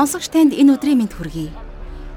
Сонсогч 0.00 0.32
танд 0.32 0.56
энэ 0.56 0.80
өдрийн 0.80 0.96
мэнд 0.96 1.12
хүргэе. 1.12 1.52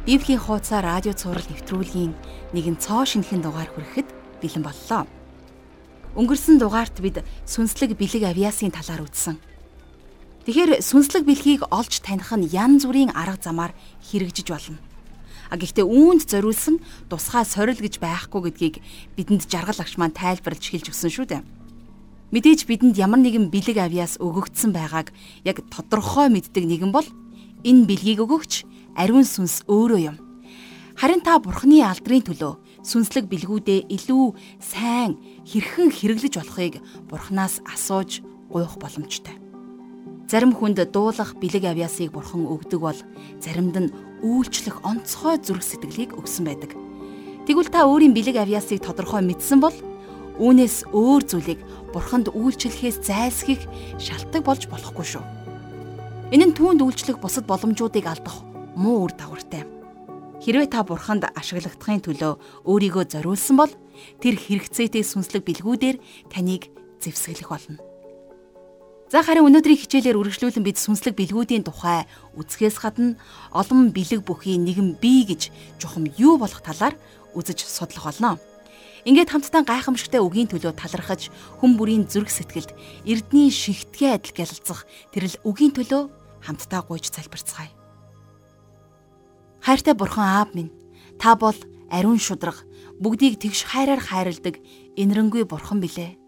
Библийн 0.08 0.40
хуудасаар 0.40 0.88
радио 0.88 1.12
цаураар 1.12 1.44
нэвтрүүлгийн 1.52 2.16
нэгэн 2.56 2.80
цоо 2.80 3.04
шинхэн 3.04 3.44
дугаар 3.44 3.68
хүрэхэд 3.76 4.08
бэлэн 4.40 4.64
боллоо. 4.64 5.04
Өнгөрсөн 6.16 6.64
дугаарт 6.64 6.96
бид 7.04 7.28
сүнслэг 7.44 8.00
бэлэг 8.00 8.24
авиасын 8.24 8.72
талаар 8.72 9.04
үзсэн. 9.04 9.36
Тэгэхээр 10.48 10.80
сүнслэг 10.80 11.28
бэлгийг 11.28 11.68
олж 11.76 12.00
таних 12.00 12.32
нь 12.32 12.48
янз 12.56 12.88
бүрийн 12.88 13.12
арга 13.12 13.44
замаар 13.44 13.76
хэрэгжиж 14.00 14.48
болно. 14.48 14.80
А 15.52 15.60
гэхдээ 15.60 15.84
үүнд 15.84 16.24
зориулсан 16.24 16.80
тусгай 17.12 17.44
сорил 17.44 17.84
гэж 17.84 18.00
байхгүй 18.00 18.48
гэдгийг 18.48 18.76
бидэнд 19.20 19.52
жаргал 19.52 19.84
агш 19.84 20.00
маань 20.00 20.16
тайлбарлаж 20.16 20.64
хэлж 20.72 20.88
өгсөн 20.88 21.12
шүү 21.12 21.28
дээ. 21.36 21.44
Мэдээж 22.32 22.64
бидэнд 22.64 22.96
ямар 22.96 23.20
нэгэн 23.20 23.52
бэлэг 23.52 23.76
авиас 23.76 24.24
өгөгдсөн 24.24 24.72
байгааг 24.72 25.12
яг 25.44 25.60
тодорхой 25.68 26.32
мэддэг 26.32 26.64
нэгэн 26.64 26.96
бол 26.96 27.04
Энэ 27.64 27.88
бэлгийг 27.88 28.20
өгөгч 28.20 28.68
ариун 29.00 29.24
сүнс 29.24 29.64
өөрөө 29.72 30.00
юм. 30.12 30.18
Харин 31.00 31.24
та 31.24 31.40
бурхны 31.40 31.80
алдрын 31.80 32.22
төлөө 32.28 32.84
сүнслэг 32.84 33.32
бэлгүүдээ 33.32 33.88
илүү 33.88 34.26
сайн 34.60 35.16
хэрхэн 35.48 35.90
хэрэглэж 35.90 36.34
болохыг 36.44 36.84
бурхнаас 37.08 37.64
асууж 37.64 38.20
гуйх 38.52 38.76
боломжтой. 38.78 39.40
Зарим 40.28 40.52
хүнд 40.52 40.84
дуулах 40.92 41.40
бэлэг 41.40 41.64
авьяасыг 41.72 42.12
бурхан 42.12 42.46
өгдөг 42.52 42.80
бол 42.84 43.00
заримд 43.40 43.76
нь 43.80 43.94
үйлчлэх 44.22 44.84
онцгой 44.84 45.40
зүрх 45.40 45.64
сэтгэлийг 45.64 46.20
өгсөн 46.20 46.44
байдаг. 46.44 46.76
Тэгвэл 47.48 47.72
та 47.72 47.88
өөрийн 47.88 48.12
бэлэг 48.12 48.44
авьяасыг 48.44 48.84
тодорхой 48.84 49.24
мэдсэн 49.24 49.64
бол 49.64 49.76
үүнээс 50.40 50.92
өөр 50.92 51.22
зүйлийг 51.24 51.60
бурханд 51.96 52.28
үйлчлэхээс 52.34 53.08
зайлсхийх 53.08 53.64
шалтгаан 54.02 54.44
болж 54.44 54.64
болохгүй 54.68 55.06
шүү. 55.06 55.43
Энэ 56.34 56.50
нь 56.50 56.58
түүнд 56.58 56.82
үйлчлэх 56.82 57.22
бусад 57.22 57.46
боломжуудыг 57.46 58.10
алдах 58.10 58.42
муу 58.74 59.06
үр 59.06 59.14
дагавартай. 59.14 59.70
Хэрвээ 60.42 60.66
та 60.66 60.82
бурханд 60.82 61.30
ашиглагдахын 61.30 62.02
төлөө 62.02 62.66
өөрийгөө 62.66 63.06
зориулсан 63.06 63.54
бол 63.54 63.70
тэр 64.18 64.42
хэрэгцээтэй 64.42 65.06
сүнслэг 65.06 65.46
бэлгүүдээр 65.46 66.02
таныг 66.34 66.74
зэвсгэлэх 67.06 67.54
болно. 67.54 67.78
За 69.14 69.22
харин 69.22 69.46
өнөөдрийн 69.46 69.78
хичээлээр 69.78 70.18
үргэлжлүүлэн 70.18 70.66
бид 70.66 70.82
сүнслэг 70.82 71.14
бэлгүүдийн 71.22 71.70
тухай 71.70 72.10
үзэхээс 72.34 72.82
гадна 72.82 73.14
олон 73.54 73.94
бэлэг 73.94 74.26
бүхий 74.26 74.58
нэгэн 74.58 74.98
бий 74.98 75.30
гэж 75.30 75.54
чухам 75.78 76.10
юу 76.18 76.42
болох 76.42 76.66
талаар 76.66 76.98
үзэж 77.38 77.62
судлах 77.62 78.10
болно. 78.10 78.42
Ингээд 79.06 79.30
хамтдаа 79.30 79.62
гайхамшигтай 79.70 80.18
үгийн 80.18 80.50
төлөө 80.50 80.74
талархаж 80.82 81.30
хүн 81.62 81.78
бүрийн 81.78 82.10
зүрх 82.10 82.34
сэтгэлд 82.34 82.74
эрдний 83.06 83.54
шигтгэ 83.54 84.18
адил 84.18 84.34
гялалцах 84.34 84.90
тэрл 85.14 85.38
үгийн 85.46 85.78
төлөө 85.78 86.23
хамтдаа 86.44 86.84
гуйж 86.84 87.08
залбирцгаая. 87.10 87.72
Хайртай 89.64 89.96
бурхан 89.96 90.28
аав 90.28 90.52
минь, 90.54 90.76
та 91.18 91.36
бол 91.40 91.56
ариун 91.90 92.20
шудраг, 92.20 92.68
бүгдийг 93.00 93.40
тэгш 93.40 93.64
хайраар 93.64 94.04
хайрладаг 94.04 94.60
энэрэнгүй 95.00 95.48
бурхан 95.48 95.80
билээ. 95.80 96.20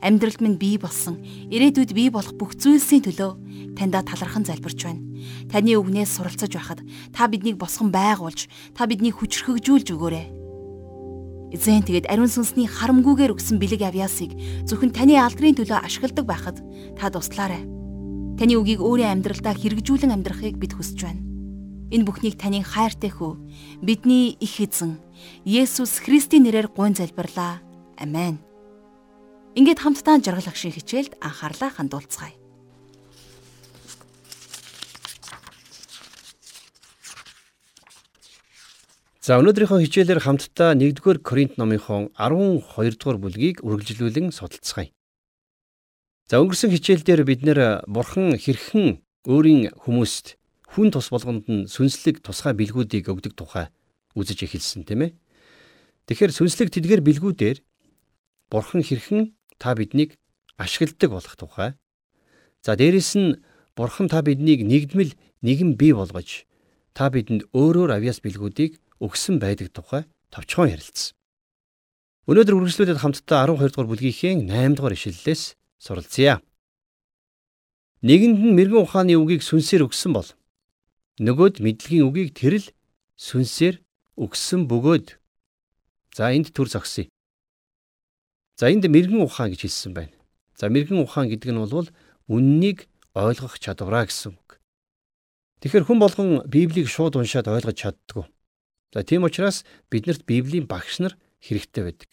Амьдралд 0.00 0.40
минь 0.40 0.56
бий 0.56 0.80
болсон, 0.80 1.20
ирээдүйд 1.52 1.92
бий 1.92 2.08
болох 2.08 2.32
бүх 2.34 2.56
зүйлсийн 2.56 3.04
төлөө 3.04 3.76
таньда 3.76 4.00
талархан 4.00 4.48
залбирч 4.48 4.88
байна. 4.88 5.04
Таны 5.52 5.76
үгнээс 5.76 6.16
суралцаж 6.16 6.56
байхад 6.56 6.80
та 7.12 7.28
биднийг 7.28 7.60
босгон 7.60 7.92
байгуулж, 7.92 8.48
та 8.72 8.88
биднийг 8.88 9.20
хүчрхэгжүүлж 9.20 9.92
өгөөрэй. 9.92 10.26
Эзэн 11.52 11.84
тэгээд 11.84 12.08
ариун 12.08 12.32
сүнсний 12.32 12.64
харамгүйгээр 12.64 13.34
өгсөн 13.34 13.60
бэлэг 13.60 13.82
авьяасыг 13.82 14.32
зөвхөн 14.70 14.94
таны 14.94 15.18
алдрын 15.18 15.58
төлөө 15.58 15.84
ашигладаг 15.84 16.24
байхад 16.24 16.56
та 16.96 17.10
туслаарай. 17.10 17.79
Таны 18.40 18.56
үгийг 18.56 18.80
өөрийн 18.80 19.20
амьдралдаа 19.20 19.52
хэрэгжүүлэн 19.52 20.16
амьдрахыг 20.16 20.56
бид 20.56 20.72
хүсэж 20.72 21.04
байна. 21.04 21.20
Энэ 21.92 22.08
бүхнийг 22.08 22.40
таны 22.40 22.64
хайртай 22.64 23.12
хүү 23.12 23.36
бидний 23.84 24.32
их 24.40 24.56
эзэн 24.64 24.96
Есүс 25.44 26.00
Христийн 26.00 26.48
нэрээр 26.48 26.72
гуйн 26.72 26.96
залбирлаа. 26.96 27.60
Амен. 28.00 28.40
Ингээд 29.60 29.84
хамтдаа 29.84 30.24
жаргал 30.24 30.48
агшин 30.48 30.72
хичээлд 30.72 31.20
анхаарлаа 31.20 31.68
хандуулцгаая. 31.68 32.32
За 39.20 39.36
өнөөдрийнхөө 39.36 39.84
хичээлээр 39.84 40.24
хамтдаа 40.24 40.72
1-р 40.80 41.20
Коринт 41.20 41.60
номынхон 41.60 42.08
12 42.16 42.96
дугаар 42.96 43.20
бүлгийг 43.20 43.60
үргэлжлүүлэн 43.60 44.32
судалцгаая. 44.32 44.96
За 46.30 46.38
өнгөрсөн 46.38 46.70
хичээл 46.70 47.02
дээр 47.02 47.26
бид 47.26 47.42
нэр 47.42 47.82
бурхан 47.90 48.38
хэрхэн 48.38 49.02
өөрийн 49.26 49.74
хүмүүст 49.82 50.38
хүн 50.70 50.94
тус 50.94 51.10
болгонд 51.10 51.50
нь 51.50 51.66
сүнслэг 51.66 52.22
тусгай 52.22 52.54
бэлгүүдийг 52.54 53.10
өгдөг 53.10 53.34
тухай 53.34 53.66
үзэж 54.14 54.46
эхэлсэн 54.46 54.86
тийм 54.86 55.10
ээ. 55.10 55.18
Тэгэхээр 56.06 56.30
сүнслэг 56.30 56.70
тэдгээр 56.70 57.02
бэлгүүдээр 57.02 57.58
бурхан 58.46 58.86
хэрхэн 58.86 59.34
та 59.58 59.74
биднийг 59.74 60.14
ашигладаг 60.54 61.10
болох 61.10 61.34
тухай. 61.34 61.74
За 62.62 62.78
дээрэс 62.78 63.18
нь 63.18 63.42
бурхан 63.74 64.06
та 64.06 64.22
биднийг 64.22 64.62
нэгдмэл 64.62 65.18
нэгэн 65.42 65.74
бий 65.74 65.90
болгож 65.98 66.46
та 66.94 67.10
бидэнд 67.10 67.50
өөрөөр 67.50 67.90
авьяас 67.90 68.22
бэлгүүдийг 68.22 68.78
өгсөн 69.02 69.42
байдаг 69.42 69.74
тухай 69.74 70.06
товчхон 70.30 70.70
ярилцсан. 70.78 71.10
Өнөөдөр 72.30 72.54
үргэлжлүүлээд 72.54 73.02
хамтдаа 73.02 73.50
12 73.50 73.74
дугаар 73.74 73.90
бүлгийнхээ 73.90 74.46
8 74.46 74.78
дугаар 74.78 74.94
ишлэлээс 74.94 75.58
суралцъя. 75.80 76.44
Нэгэнд 78.04 78.38
нь 78.44 78.56
мэрэгэн 78.56 78.84
ухааны 78.84 79.16
үгийг 79.16 79.40
сүнсээр 79.40 79.88
өгсөн 79.88 80.12
бол 80.12 80.28
нөгөөд 81.24 81.64
мэдлэгийн 81.64 82.04
үгийг 82.04 82.36
тэр 82.36 82.60
л 82.60 82.66
сүнсээр 83.16 83.80
өгсөн 84.20 84.68
бөгөөд 84.68 85.16
за 86.16 86.32
энд 86.36 86.52
төр 86.52 86.68
зогсъё. 86.68 87.08
За 88.60 88.68
энд 88.68 88.84
мэрэгэн 88.84 89.24
ухаан 89.24 89.52
гэж 89.52 89.64
хэлсэн 89.64 89.92
байна. 89.96 90.16
За 90.56 90.68
мэрэгэн 90.68 91.00
ухаан 91.00 91.32
гэдэг 91.32 91.48
нь 91.52 91.60
бол 91.60 91.88
үннийг 92.28 92.88
ойлгох 93.16 93.56
чадвараа 93.56 94.04
гэсэн 94.04 94.36
үг. 94.36 94.60
Тэгэхээр 95.60 95.84
хүн 95.88 95.98
болгон 96.00 96.28
Библийг 96.48 96.88
шууд 96.88 97.16
уншаад 97.16 97.48
ойлгож 97.48 97.76
чаддгүй. 97.76 98.24
За 98.92 99.04
тийм 99.04 99.24
учраас 99.24 99.64
биднэрт 99.92 100.24
Библийн 100.24 100.64
багш 100.64 101.00
нар 101.00 101.14
хэрэгтэй 101.44 101.84
байдаг. 101.84 102.10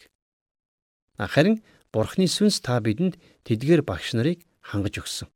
Харин 1.16 1.64
Бурхны 1.92 2.28
сүнс 2.28 2.60
та 2.60 2.80
бидэнд 2.84 3.16
тэдгээр 3.48 3.82
багш 3.82 4.12
нарыг 4.12 4.44
хангаж 4.60 5.00
өгсөн. 5.00 5.28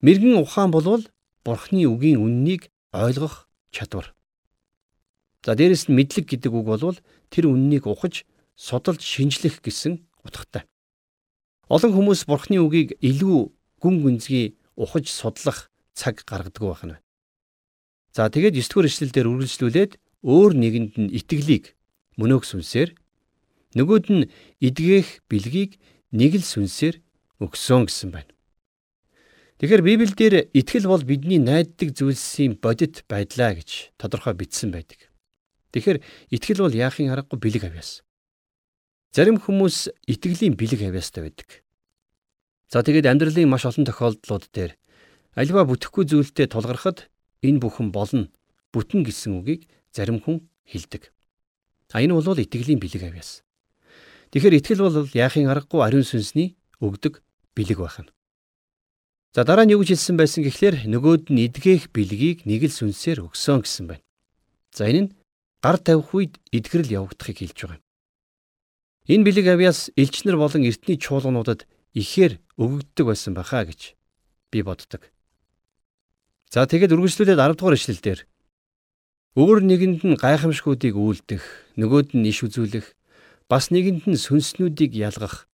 Мэргэн 0.00 0.40
ухаан 0.40 0.70
болвол 0.72 1.04
Бурхны 1.44 1.84
үгийн 1.84 2.20
үннийг 2.22 2.72
ойлгох 2.92 3.48
чадвар. 3.70 4.14
За 5.44 5.54
дээрэс 5.54 5.88
нь 5.88 5.96
мэдлэг 5.96 6.26
гэдэг 6.28 6.52
үг 6.52 6.66
болвол 6.66 6.98
тэр 7.28 7.52
үннийг 7.52 7.84
ухаж 7.86 8.24
судалж 8.56 9.04
шинжлэх 9.04 9.60
гэсэн 9.60 10.00
утгатай. 10.24 10.64
Олон 11.68 11.92
хүмүүс 11.92 12.24
Бурхны 12.24 12.58
үгийг 12.64 12.96
илүү 13.04 13.52
гүн 13.84 13.96
гүнзгий 14.02 14.56
ухаж 14.74 15.12
судлах 15.12 15.68
цаг 15.92 16.24
гаргадаг 16.24 16.64
байна. 16.64 16.96
За 18.16 18.26
тэгээд 18.32 18.56
9 18.56 18.72
дугаар 18.72 18.88
ишлэлдэр 18.88 19.26
үргэлжлүүлээд 19.28 19.92
өөр 20.24 20.52
нэгэнд 20.56 20.94
нь 20.98 21.12
итгэлийг 21.14 21.76
мөнөөх 22.18 22.42
сүнсээр 22.48 22.96
Нөгөөд 23.78 24.06
нь 24.10 24.26
эдгэх 24.58 25.22
бэлгийг 25.30 25.78
нэг 26.10 26.42
л 26.42 26.44
сүнсээр 26.44 26.98
өгсөн 27.38 27.86
гэсэн 27.86 28.10
байна. 28.10 28.34
Тэгэхээр 29.62 29.86
Библиэлд 29.86 30.50
итгэл 30.54 30.90
бол 30.90 31.02
бидний 31.06 31.38
найддаг 31.38 31.94
зүйлсийн 31.94 32.58
бодит 32.58 33.06
байдлаа 33.06 33.54
гэж 33.54 33.94
тодорхой 33.94 34.34
бичсэн 34.34 34.74
байдаг. 34.74 34.98
Тэгэхээр 35.70 35.98
итгэл 36.34 36.62
бол 36.66 36.74
яахын 36.74 37.14
аргагүй 37.14 37.38
бэлэг 37.38 37.70
авьяас. 37.70 38.02
Зарим 39.14 39.38
хүмүүс 39.38 39.94
итгэлийн 40.10 40.58
бэлэг 40.58 40.82
авьяастай 40.90 41.26
байдаг. 41.26 41.62
За 42.70 42.82
тэгээд 42.82 43.06
амьдралын 43.10 43.50
маш 43.50 43.66
олон 43.66 43.86
тохиолдлууд 43.86 44.46
дээр 44.54 44.78
альва 45.38 45.66
бүтэхгүй 45.66 46.04
зүйлтэй 46.06 46.46
тулгархад 46.50 47.10
энэ 47.42 47.62
бүхэн 47.62 47.94
болно 47.94 48.28
бүтэн 48.74 49.02
гэсэн 49.06 49.38
үгийг 49.40 49.70
зарим 49.94 50.22
хүн 50.22 50.46
хэлдэг. 50.68 51.10
А 51.94 52.02
энэ 52.04 52.14
бол 52.14 52.36
итгэлийн 52.36 52.78
бэлэг 52.78 53.08
авьяас. 53.08 53.42
Тэгэхээр 54.32 54.58
итгэл 54.60 54.84
бол 54.84 55.08
яахын 55.16 55.48
аргагүй 55.48 55.80
ариун 55.80 56.04
сүнсний 56.04 56.56
өгдөг 56.84 57.24
бэлэг 57.56 57.78
байх 57.80 57.98
нь. 58.04 58.10
За 59.32 59.44
дараа 59.44 59.64
нь 59.64 59.72
юу 59.72 59.80
гэж 59.80 59.96
хэлсэн 59.96 60.16
байсан 60.20 60.44
гэхлээр 60.44 60.84
нөгөөд 60.88 61.32
нь 61.32 61.44
эдгэх 61.48 61.88
бэлгийг 61.92 62.44
нэг 62.44 62.68
л 62.68 62.74
сүнсээр 62.76 63.24
өгсөн 63.24 63.64
гэсэн 63.64 63.84
байна. 63.88 64.04
За 64.72 64.84
энэ 64.88 65.00
нь 65.08 65.12
гар 65.64 65.80
тавих 65.80 66.12
үед 66.12 66.36
эдгэрэл 66.52 67.08
явагдахыг 67.08 67.38
хэлж 67.40 67.56
байгаа 67.56 67.78
юм. 67.78 67.84
Энэ 69.08 69.24
бэлэг 69.24 69.46
авьяас 69.48 69.88
элчнэр 69.96 70.36
болон 70.36 70.68
эртний 70.68 71.00
чуулгануудад 71.00 71.64
ихээр 71.96 72.36
өгөгддөг 72.60 73.04
байсан 73.08 73.32
баха 73.32 73.64
гэж 73.64 73.96
би 74.52 74.60
боддог. 74.60 75.08
За 76.52 76.68
тэгээд 76.68 76.92
үргэлжлүүлээд 76.92 77.40
10 77.40 77.56
дугаар 77.56 77.76
ишлэлдэр 77.76 78.20
өөр 79.38 79.58
нэгэнд 79.64 80.02
нь 80.04 80.18
гайхамшгуудыг 80.18 80.96
үйлдэх, 80.96 81.44
нөгөөд 81.78 82.16
нь 82.16 82.26
иш 82.26 82.42
үзүүлэх, 82.42 82.97
бас 83.48 83.72
нэгэнд 83.72 84.04
нь 84.04 84.20
сүнснүүдийг 84.20 84.92
ялгах, 84.92 85.48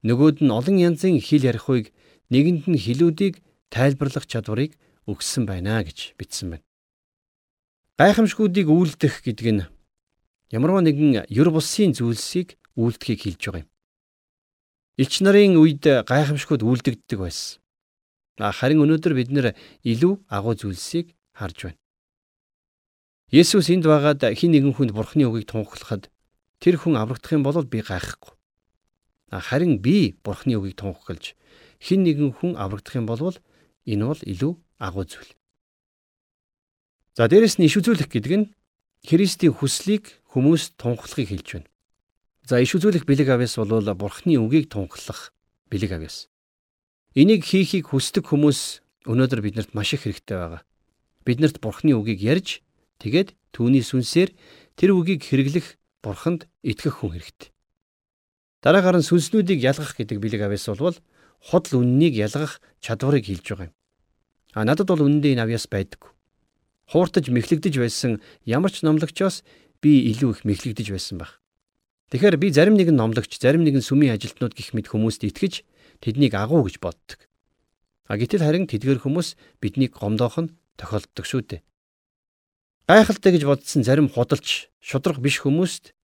нөгөөд 0.00 0.40
нь 0.40 0.52
олон 0.52 0.76
янзын 0.80 1.20
хэл 1.20 1.44
ярихыг, 1.44 1.92
нэгэнд 2.32 2.64
нь 2.72 2.80
хэлүүдийг 2.80 3.44
тайлбарлах 3.68 4.24
чадварыг 4.24 4.76
өгсөн 5.04 5.44
байна 5.44 5.84
гэж 5.84 6.16
бичсэн 6.16 6.56
байна. 6.56 6.66
Гайхамшгүүдийг 8.00 8.68
үйлдэх 8.72 9.20
гэдэг 9.22 9.48
нь 9.52 9.68
ямарваа 10.50 10.80
нэгэн 10.80 11.28
ёр 11.28 11.48
бусын 11.52 11.92
зүйлсийг 11.92 12.56
үйлдэхийг 12.80 13.20
хэлж 13.22 13.42
байгаа 13.44 13.62
юм. 13.62 13.70
Илч 14.96 15.14
нарын 15.20 15.58
үед 15.60 15.84
гайхамшгууд 15.84 16.62
үйлдэгддэг 16.62 17.18
байсан. 17.18 17.60
Харин 18.38 18.82
өнөөдөр 18.82 19.14
бид 19.14 19.30
нэр 19.30 19.46
илүү 19.82 20.26
агуу 20.30 20.54
зүйлсийг 20.54 21.14
харж 21.34 21.58
байна. 21.70 21.80
Есүс 23.30 23.70
энд 23.70 23.86
байгаад 23.86 24.22
хин 24.38 24.54
нэгэн 24.54 24.74
хүнд 24.74 24.94
бурхны 24.94 25.26
үгийг 25.26 25.50
тунхаглахад 25.50 26.13
тэр 26.60 26.78
хүн 26.78 26.98
аврагдах 26.98 27.32
юм 27.32 27.42
бол 27.42 27.62
би 27.64 27.80
гайхахгүй. 27.80 28.34
Харин 29.30 29.78
би 29.82 30.14
бурхны 30.22 30.54
үгийг 30.58 30.78
тунхаглаж 30.78 31.34
хин 31.82 32.04
нэгэн 32.04 32.38
хүн 32.38 32.52
аврагдах 32.56 32.94
юм 32.96 33.06
бол 33.06 33.34
энэ 33.84 34.04
бол 34.04 34.20
илүү 34.22 34.52
агуу 34.78 35.04
зүйл. 35.04 35.32
За 37.14 37.28
дээрэс 37.28 37.58
нь 37.58 37.66
иш 37.66 37.78
үзүүлэх 37.78 38.10
гэдэг 38.10 38.34
нь 38.34 38.46
Христийн 39.04 39.52
хүслийг 39.52 40.24
хүмүүс 40.32 40.80
тунхаглахыг 40.80 41.28
хэлж 41.28 41.48
байна. 41.60 41.70
За 42.48 42.58
иш 42.58 42.74
үзүүлэх 42.74 43.04
бэлэг 43.04 43.28
авяас 43.28 43.54
бол 43.60 43.84
бурхны 43.94 44.40
үгийг 44.40 44.72
тунхаглах 44.72 45.30
бэлэг 45.70 45.92
авяас. 45.92 46.26
Энийг 47.14 47.44
хийхийг 47.46 47.92
хүсдэг 47.92 48.26
хүмүүс 48.26 48.82
өнөөдөр 49.06 49.40
биднэрт 49.44 49.70
маш 49.76 49.94
их 49.94 50.08
хэрэгтэй 50.08 50.34
байгаа. 50.34 50.62
Биднэрт 51.22 51.62
бурхны 51.62 51.94
үгийг 51.94 52.20
ярьж 52.24 52.64
тэгээд 52.98 53.36
түүний 53.54 53.84
сүнсээр 53.84 54.34
тэр 54.74 54.90
үгийг 54.96 55.22
хэрэглэх 55.22 55.78
бурханд 56.04 56.44
итгэх 56.60 57.00
хүн 57.00 57.16
хэрэгтэй. 57.16 57.50
Дараагаар 58.60 59.00
нь 59.00 59.08
сүнснүүдийг 59.08 59.64
ялгах 59.64 59.96
гэдэг 59.96 60.20
бэлэг 60.20 60.44
авяас 60.44 60.68
бол 60.76 61.00
худал 61.40 61.80
үннийг 61.80 62.12
ялгах 62.20 62.60
чадварыг 62.84 63.24
хэлж 63.24 63.44
байгаа 63.48 63.68
юм. 63.72 63.74
А 64.52 64.68
надад 64.68 64.92
бол 64.92 65.00
үнэндээ 65.00 65.40
энэ 65.40 65.44
авяас 65.48 65.64
байдаг 65.72 66.14
хууртаж 66.90 67.32
мэхлэгдэж 67.32 67.74
байсан 67.80 68.20
ямар 68.44 68.72
ч 68.72 68.84
номлогчоос 68.84 69.42
би 69.80 70.04
илүү 70.12 70.30
их 70.32 70.40
мэхлэгдэж 70.44 70.88
байсан 70.92 71.16
баг. 71.20 71.40
Тэгэхээр 72.12 72.36
би 72.36 72.52
зарим 72.52 72.76
нэгэн 72.76 72.96
номлогч, 72.96 73.40
зарим 73.40 73.64
нэгэн 73.64 73.82
сүмийн 73.82 74.14
ажилтнууд 74.14 74.54
гих 74.54 74.76
мэд 74.76 74.92
хүмүүст 74.92 75.24
итгэж 75.24 75.64
тэднийг 76.04 76.36
агуу 76.36 76.64
гэж 76.68 76.78
боддог. 76.78 77.20
А 78.06 78.20
гэтэл 78.20 78.44
харин 78.44 78.68
тэдгээр 78.68 79.00
хүмүүс 79.00 79.34
биднийг 79.58 79.96
гомдоох 79.96 80.36
нь 80.44 80.52
тохиолддог 80.76 81.24
шүү 81.24 81.42
дээ. 81.48 81.60
Гайхалтай 82.84 83.32
гэж 83.32 83.48
бодсон 83.48 83.80
зарим 83.80 84.12
худалч, 84.12 84.68
шудраг 84.76 85.16
биш 85.16 85.40
хүмүүст 85.40 85.96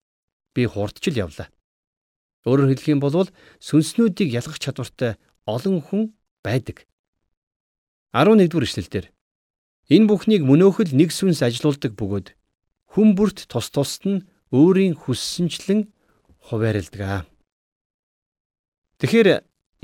би 0.56 0.65
хурдчил 0.65 1.12
явлаа. 1.12 1.53
Өөрөөр 2.49 2.73
хэлэх 2.73 2.88
юм 2.97 3.05
бол 3.05 3.29
сүнснүүдийг 3.61 4.32
ялгах 4.32 4.56
чадвартай 4.56 5.21
олон 5.44 5.85
хүн 5.85 6.17
байдаг. 6.41 6.88
11-р 8.17 8.65
эшлэлдэр 8.65 9.12
Энэ 9.93 10.09
бүхнийг 10.09 10.47
мөнөөхөл 10.49 10.97
нэг 10.97 11.12
сүнс 11.12 11.44
ажилуулдаг 11.44 11.99
бөгөөд 12.00 12.32
хүн 12.97 13.12
бүрт 13.12 13.44
тус 13.50 13.69
тусад 13.75 14.06
нь 14.09 14.25
өөрийн 14.49 14.97
хүссэнчлэн 14.97 15.91
хуваарилдаг. 16.49 17.29
Тэгэхээр 19.03 19.29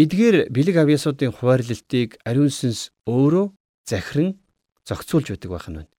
эдгээр 0.00 0.36
бэлэг 0.48 0.76
авьяасуудын 0.80 1.34
хуваарлалтыг 1.34 2.22
ариун 2.24 2.48
сүнс 2.54 2.94
өөрөө 3.04 3.52
захиран 3.84 4.40
зохицуулж 4.86 5.34
байдаг 5.34 5.50
байх 5.50 5.66
нь 5.68 5.76
байна. 5.82 5.95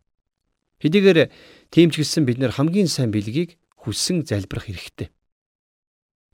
Хэдийгээр 0.81 1.33
тийм 1.73 1.89
ч 1.89 2.05
гэсэн 2.05 2.25
бид 2.29 2.37
нэр 2.37 2.53
хамгийн 2.53 2.85
сайн 2.85 3.09
бэлгийг 3.09 3.57
хүссэн 3.81 4.27
залбирах 4.27 4.69
хэрэгтэй. 4.69 5.09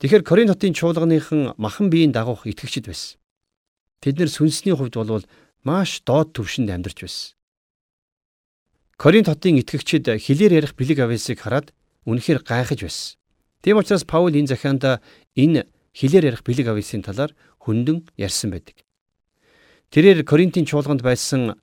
Тэгэхээр 0.03 0.23
Коринт 0.27 0.51
хотын 0.51 0.75
чуулганыхан 0.75 1.55
махан 1.55 1.87
биеийн 1.87 2.11
дагуух 2.11 2.43
итгэгчд 2.43 2.91
байсан. 2.91 3.15
Тэд 4.03 4.19
нэр 4.19 4.27
сүнсний 4.27 4.75
хувьд 4.75 4.99
бол 4.99 5.23
маш 5.63 6.03
доод 6.03 6.35
түвшинд 6.35 6.67
амьдарч 6.67 7.07
байсан. 7.07 7.39
Коринт 8.99 9.31
хотын 9.31 9.63
итгэгчид 9.63 10.11
хилээр 10.11 10.59
ярих 10.59 10.75
бэлэг 10.75 10.99
авьяасыг 10.99 11.39
хараад 11.39 11.71
үнэхээр 12.03 12.43
гайхаж 12.43 12.83
байсан. 12.83 13.15
Тийм 13.63 13.79
учраас 13.79 14.03
Паул 14.03 14.35
энэ 14.35 14.51
захианда 14.51 14.99
энэ 15.39 15.71
хилээр 15.95 16.35
ярих 16.35 16.43
бэлэг 16.43 16.67
авьяасын 16.67 17.07
талаар 17.07 17.31
хөндөн 17.63 18.03
ярьсан 18.19 18.51
байдаг. 18.51 18.83
Тэрээр 19.87 20.27
Коринтын 20.27 20.67
чуулганд 20.67 20.99
байсан 20.99 21.55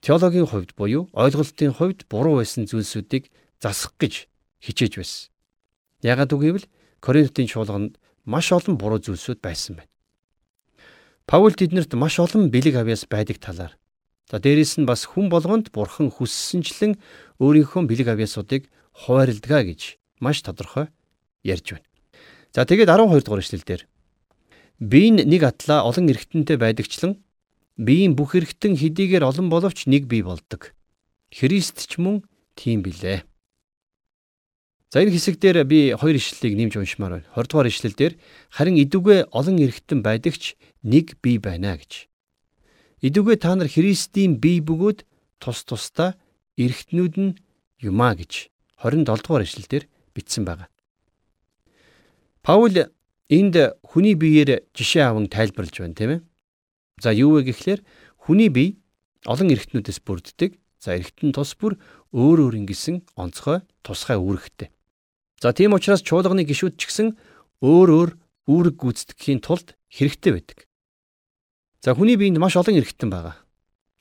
теологийн 0.00 0.48
хувьд 0.48 0.74
буюу 0.76 1.08
ойлголтын 1.12 1.72
хувьд 1.76 2.08
буруу 2.08 2.40
байсан 2.40 2.64
зүйлсүүдийг 2.66 3.28
засах 3.60 3.94
гэж 4.00 4.28
хичээж 4.64 4.92
байсан. 4.96 5.28
Ягаад 6.02 6.32
үгүйвэл 6.32 6.66
Коринтын 7.00 7.48
чуулганд 7.48 7.96
маш 8.24 8.52
олон 8.52 8.76
буруу 8.76 9.00
зүйлсүүд 9.00 9.40
байсан 9.40 9.80
байна. 9.80 9.92
Паул 11.28 11.52
тэднэрт 11.52 11.92
маш 11.96 12.20
олон 12.20 12.48
бэлэг 12.52 12.76
авьяас 12.76 13.04
байдаг 13.08 13.40
талаар 13.40 13.80
За 14.30 14.38
дээрэс 14.38 14.78
нь 14.78 14.86
бас 14.86 15.10
хүн 15.10 15.26
болгонд 15.26 15.74
бурхан 15.74 16.06
хүссэнчлэн 16.06 16.94
өөрийнхөө 17.42 17.82
бэлэг 17.90 18.14
авьяасуудыг 18.14 18.70
хуваарлдгаа 18.94 19.66
гэж 19.66 19.98
маш 20.22 20.46
тодорхой 20.46 20.86
ярьж 21.42 21.74
байна. 21.74 21.86
За 22.54 22.62
тэгээд 22.62 22.94
12 22.94 23.26
дугаар 23.26 23.42
эшлэлдэр 23.42 23.82
биеийн 24.78 25.26
нэг 25.26 25.42
атлаа 25.42 25.82
олон 25.82 26.06
эргэтэнтэй 26.06 26.62
байдагчлан 26.62 27.18
биеийн 27.80 28.12
бүх 28.12 28.36
эргэтэн 28.36 28.76
хэдийгээр 28.76 29.24
олон 29.24 29.48
боловч 29.48 29.88
нэг 29.88 30.04
бие 30.04 30.20
болдог. 30.20 30.76
Христ 31.32 31.88
ч 31.88 31.96
мөн 31.96 32.20
тийм 32.52 32.84
билээ. 32.84 33.24
За 34.92 35.00
энэ 35.00 35.16
хэсэг 35.16 35.40
дээр 35.40 35.64
би 35.64 35.96
хоёр 35.96 36.20
ишлэлийг 36.20 36.54
нэмж 36.60 36.74
уншмаар 36.76 37.24
байна. 37.24 37.28
20 37.32 37.48
дугаар 37.48 37.68
ишлэл 37.72 37.96
дээр 37.96 38.14
харин 38.52 38.76
идүгэ 38.76 39.32
олон 39.32 39.56
эргэтэн 39.56 40.04
байдагч 40.04 40.60
нэг 40.84 41.16
бие 41.24 41.40
байна 41.40 41.80
гэж. 41.80 42.10
Идүгэ 43.00 43.40
та 43.40 43.56
нар 43.56 43.70
Христийн 43.70 44.36
бие 44.36 44.60
бөгөөд 44.60 45.08
тус 45.40 45.64
тусдаа 45.64 46.20
эргэтнүүд 46.60 47.14
нь 47.16 47.38
юмаа 47.80 48.12
гэж 48.12 48.52
27 48.82 49.08
дугаар 49.08 49.46
эшлэлдэр 49.48 49.88
бичсэн 50.12 50.44
байна. 50.44 50.68
Паул 52.42 52.92
энд 53.30 53.56
хүний 53.86 54.18
биеэр 54.18 54.68
жишээ 54.76 55.06
аван 55.06 55.30
тайлбарлаж 55.32 55.76
байна 55.80 55.96
тийм 55.96 56.10
ээ. 56.10 56.20
За 57.00 57.16
юу 57.16 57.40
вэ 57.40 57.48
гэхлээр 57.48 57.80
хүний 58.20 58.52
бие 58.52 58.76
олон 59.24 59.48
эргэтнүүдээс 59.48 60.04
бүрддэг. 60.04 60.60
За 60.80 60.96
эргэтэн 60.96 61.32
тус 61.32 61.56
бүр 61.56 61.80
өөр 62.12 62.52
өөр 62.52 62.54
ингэсэн 62.60 63.16
онцгой 63.16 63.64
тусгай 63.80 64.20
үүрэгтэй. 64.20 64.68
За 65.40 65.56
тийм 65.56 65.72
учраас 65.72 66.04
чуулганы 66.04 66.44
гişүүд 66.44 66.76
ч 66.76 66.92
гэсэн 66.92 67.08
өөр 67.64 67.88
өөр 67.88 68.10
үүрэг 68.44 68.76
гүйцэтгэхийн 68.76 69.40
тулд 69.40 69.76
хэрэгтэй 69.88 70.32
байдаг. 70.36 70.58
За 71.80 71.96
хүний 71.96 72.20
биед 72.20 72.36
маш 72.36 72.60
олон 72.60 72.76
эргэтэн 72.76 73.08
байгаа. 73.08 73.40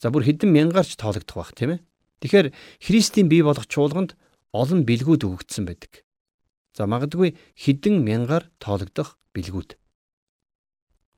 За 0.03 0.11
бүр 0.11 0.27
хэдэн 0.27 0.51
мянгаарч 0.51 0.99
тоологдох 0.99 1.35
бах 1.39 1.55
тийм 1.55 1.79
ээ. 1.79 1.83
Тэгэхээр 2.19 2.47
Христийн 2.83 3.31
бие 3.31 3.47
болох 3.47 3.67
чуулганд 3.71 4.19
олон 4.51 4.83
бэлгүүд 4.83 5.23
өгөгдсөн 5.23 5.63
байдаг. 5.63 6.03
За 6.75 6.83
магадгүй 6.91 7.39
хэдэн 7.55 8.03
мянгаар 8.03 8.51
тоологдох 8.59 9.15
бэлгүүд. 9.31 9.78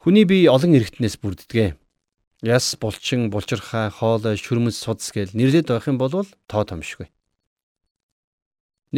Хүний 0.02 0.26
бие 0.26 0.50
олон 0.50 0.74
эргэтнээс 0.74 1.22
бүрддэг. 1.22 1.78
Яс, 2.42 2.74
булчин, 2.74 3.30
булчирхай, 3.30 3.94
хоолой, 3.94 4.34
шүрмэс, 4.34 4.82
судас 4.82 5.14
гэл 5.14 5.30
нэрлээд 5.38 5.70
байх 5.70 5.86
юм 5.86 6.02
бол 6.02 6.26
тоо 6.50 6.64
томшгүй. 6.66 7.06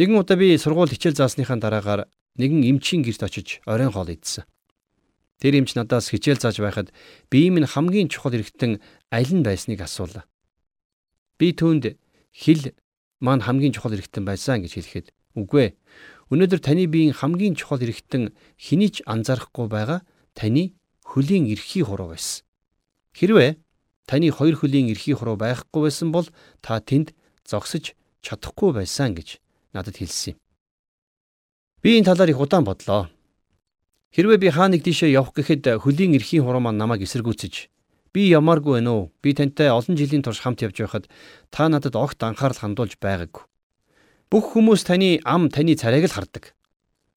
Нэгэн 0.00 0.16
удаа 0.16 0.40
би 0.40 0.56
сургууль 0.56 0.88
хичээл 0.88 1.20
заасныхаа 1.20 1.60
дараагаар 1.60 2.08
нэгэн 2.40 2.64
эмчийн 2.64 3.04
гэрт 3.04 3.20
очиж 3.20 3.60
оройн 3.68 3.92
хоол 3.92 4.16
идсэн. 4.16 4.48
Тэр 5.44 5.60
эмч 5.60 5.76
надаас 5.76 6.08
хичээл 6.08 6.40
зааж 6.40 6.56
байхад 6.64 6.88
би 7.28 7.52
минь 7.52 7.68
хамгийн 7.68 8.08
чухал 8.08 8.32
эргэтэн 8.32 8.80
аль 9.12 9.28
нь 9.28 9.44
байсныг 9.44 9.84
асуулаа. 9.84 10.24
Би 11.36 11.52
түүнд 11.52 12.00
хил 12.32 12.72
маань 13.20 13.44
хамгийн 13.44 13.76
чухал 13.76 13.92
эргэтэн 13.92 14.24
байсан 14.24 14.64
гэж 14.64 14.72
хэлэхэд 14.72 15.06
үгүй 15.36 15.68
ээ. 15.68 15.76
Өнөөдөр 16.32 16.64
таны 16.64 16.88
биеийн 16.88 17.12
хамгийн 17.12 17.60
чухал 17.60 17.84
эргэтэн 17.84 18.32
хэний 18.56 18.88
ч 18.88 19.04
анзаарахгүй 19.04 19.68
байгаа 19.68 20.00
таны 20.32 20.72
хөлийн 21.14 21.46
эрхий 21.46 21.86
хуруу 21.86 22.10
байсан. 22.10 22.42
Хэрвээ 23.14 23.54
таны 24.10 24.34
хоёр 24.34 24.58
хөлийн 24.58 24.90
эрхий 24.90 25.14
хуруу 25.14 25.38
байхгүй 25.38 25.86
байсан 25.86 26.10
бол 26.10 26.26
та 26.58 26.82
тэнд 26.82 27.14
зогсож 27.46 27.94
чадахгүй 28.18 28.74
байсан 28.74 29.14
гэж 29.14 29.38
надад 29.70 29.94
хэлсэн 30.02 30.34
юм. 30.34 30.38
Би 31.78 32.02
энэ 32.02 32.10
талаар 32.10 32.34
их 32.34 32.42
удаан 32.42 32.66
бодлоо. 32.66 33.06
Хэрвээ 34.10 34.38
би 34.42 34.48
хаа 34.50 34.66
нэг 34.66 34.82
тийшээ 34.82 35.14
явах 35.14 35.38
гэхэд 35.38 35.78
хөлийн 35.78 36.18
эрхийн 36.18 36.42
хуруу 36.42 36.58
маань 36.58 36.82
намайг 36.82 37.06
эсэргүүцэж 37.06 37.70
би 38.14 38.30
ямааргүй 38.30 38.78
байна 38.78 38.92
уу? 38.94 39.10
Би 39.22 39.34
тантай 39.34 39.74
олон 39.74 39.98
жилийн 39.98 40.22
турш 40.22 40.38
хамт 40.40 40.62
явж 40.62 40.78
байхад 40.78 41.10
та 41.50 41.66
надад 41.68 41.98
огт 41.98 42.22
анхаарал 42.22 42.62
хандуулж 42.62 42.94
байгаагүй. 43.02 43.42
Бүх 44.30 44.54
хүмүүс 44.54 44.86
таны 44.86 45.18
ам 45.26 45.50
таны 45.50 45.74
царайг 45.74 46.06
л 46.06 46.14
хардаг. 46.14 46.54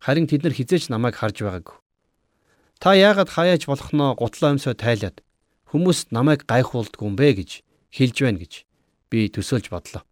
Харин 0.01 0.25
тэд 0.25 0.41
нар 0.41 0.57
хизээч 0.57 0.89
намайг 0.89 1.13
харж 1.21 1.45
байгаагүй. 1.45 1.77
Та 2.79 2.93
яагаад 2.93 3.33
хаяаж 3.33 3.65
болохноо 3.65 4.13
гутлаа 4.13 4.53
өмсөө 4.53 4.77
тайлаад 4.77 5.25
хүмүүст 5.73 6.13
намайг 6.13 6.45
гайхуулдгүй 6.45 7.07
юм 7.09 7.15
бэ 7.17 7.41
гэж 7.41 7.51
хэлж 7.89 8.17
байна 8.21 8.39
гэж 8.39 8.53
би 9.09 9.27
төсөөлж 9.33 9.73
бодлоо. 9.73 10.05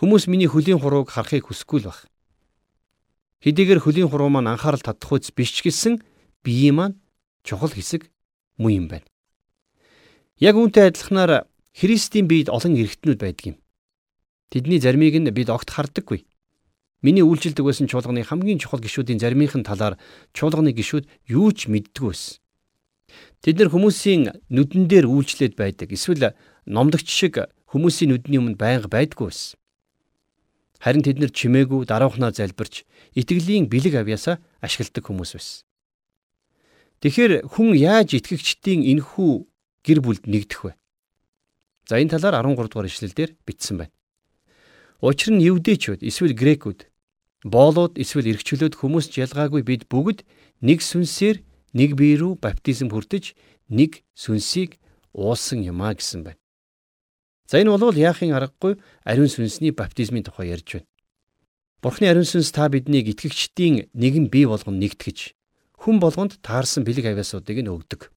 Хүмүүс 0.00 0.26
миний 0.32 0.48
хөлийн 0.48 0.80
хурууг 0.80 1.12
харахыг 1.12 1.52
хүсэхгүй 1.52 1.84
л 1.84 1.92
баг. 1.92 2.08
Хэдийгээр 3.44 3.84
хөлийн 3.84 4.08
хуруу 4.08 4.32
маань 4.32 4.48
анхаарал 4.48 4.80
татах 4.80 5.12
үс 5.12 5.28
биш 5.28 5.60
гэсэн 5.60 6.00
биеийн 6.40 6.74
маань 6.74 6.96
чухал 7.44 7.70
хэсэг 7.70 8.08
муу 8.56 8.72
юм 8.72 8.88
байна. 8.88 9.06
Яг 10.40 10.56
үүнтэй 10.56 10.88
адилханаар 10.88 11.46
Христийн 11.76 12.26
биед 12.26 12.48
олон 12.48 12.80
эргэтнүүд 12.80 13.20
байдаг 13.20 13.46
юм. 13.54 13.56
Тэдний 14.50 14.80
заримыг 14.80 15.14
нь 15.20 15.30
бид 15.30 15.48
огт 15.52 15.70
хардаггүй. 15.70 16.24
Миний 17.02 17.26
үйлчлдэг 17.26 17.66
байсан 17.66 17.90
чуулганы 17.90 18.22
хамгийн 18.22 18.62
чухал 18.62 18.78
гишүүдийн 18.78 19.18
заримынхын 19.18 19.66
талаар 19.66 19.98
чуулганы 20.32 20.70
гишүүд 20.70 21.10
юу 21.34 21.50
ч 21.50 21.66
мэддэггүй 21.66 22.14
байсан. 22.14 22.38
Тэд 23.42 23.58
нэр 23.58 23.74
хүмүүсийн 23.74 24.22
нүдэн 24.54 24.86
дээр 24.86 25.10
үйлчлээд 25.10 25.58
байдаг. 25.58 25.90
Эсвэл 25.90 26.38
номдогч 26.62 27.10
шиг 27.10 27.42
хүмүүсийн 27.74 28.14
нүдний 28.14 28.38
өмнө 28.38 28.54
байнга 28.54 28.86
байдаггүй 28.86 29.34
байсан. 29.34 29.58
Харин 30.78 31.02
тэд 31.02 31.18
нар 31.18 31.34
чимээгүй 31.34 31.90
дараухнаа 31.90 32.30
залбирч 32.30 32.86
итгэлийн 33.18 33.66
бэлэг 33.66 33.98
авьяасаа 33.98 34.38
ашигладаг 34.62 35.02
хүмүүс 35.02 35.34
байсан. 35.34 35.66
Тэгэхээр 37.02 37.50
хүн 37.50 37.74
яаж 37.74 38.14
итгэгчдийн 38.14 38.86
энхүү 38.94 39.46
гэр 39.82 39.98
бүлд 40.06 40.30
нэгдэх 40.30 40.70
вэ? 40.70 40.72
За 41.90 41.98
энэ 41.98 42.14
талаар 42.14 42.46
13 42.46 42.70
дугаар 42.70 42.86
ишлэлдэр 42.86 43.34
бичсэн 43.42 43.82
байна. 43.82 43.94
Учир 45.02 45.34
нь 45.34 45.42
евдээчүүд 45.42 46.06
эсвэл 46.06 46.30
грекүүд 46.30 46.91
боолууд 47.42 47.98
эсвэл 47.98 48.30
эргчлөөд 48.30 48.78
хүмүүст 48.78 49.18
ялгаагүй 49.18 49.62
бид 49.66 49.90
бүгд 49.90 50.22
нэг 50.62 50.78
сүнсээр 50.82 51.42
нэг 51.74 51.98
бие 51.98 52.14
рүү 52.18 52.38
баптизм 52.38 52.90
хүртэж 52.94 53.34
нэг 53.70 54.06
сүнсийг 54.14 54.78
уулсан 55.12 55.66
юм 55.66 55.82
а 55.82 55.94
гэсэн 55.94 56.22
байна. 56.22 56.40
За 57.50 57.58
энэ 57.58 57.74
бол 57.74 57.92
яахын 57.92 58.32
аргагүй 58.32 58.78
ариун 59.04 59.28
сүнсний 59.28 59.74
баптизмын 59.74 60.22
тухай 60.22 60.54
ярьж 60.54 60.78
байна. 60.78 60.88
Бурхны 61.82 62.06
ариун 62.06 62.28
сүнс 62.28 62.54
та 62.54 62.70
биднийг 62.70 63.10
итгэгчдийн 63.10 63.90
нэгэн 63.90 64.30
бие 64.30 64.46
болгон 64.46 64.78
нэгтгэж 64.78 65.34
хүн 65.82 65.98
болгонд 65.98 66.38
таарсан 66.46 66.86
бэлэг 66.86 67.10
авяасуудыг 67.10 67.58
нь 67.58 67.72
өгдөг. 67.74 68.14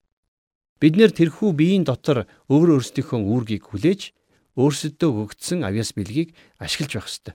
Бид 0.78 0.94
нэр 1.02 1.10
тэрхүү 1.10 1.50
биеийн 1.58 1.84
дотор 1.88 2.30
өөр 2.46 2.78
өөрсдийнхөө 2.78 3.20
үүргийг 3.26 3.64
хүлээж 3.74 4.14
өөрсөддөө 4.54 5.12
өгдсөн 5.26 5.66
авяас 5.66 5.98
бэлгийг 5.98 6.38
ашиглаж 6.62 6.92
байх 6.94 7.10
ёстой. 7.10 7.34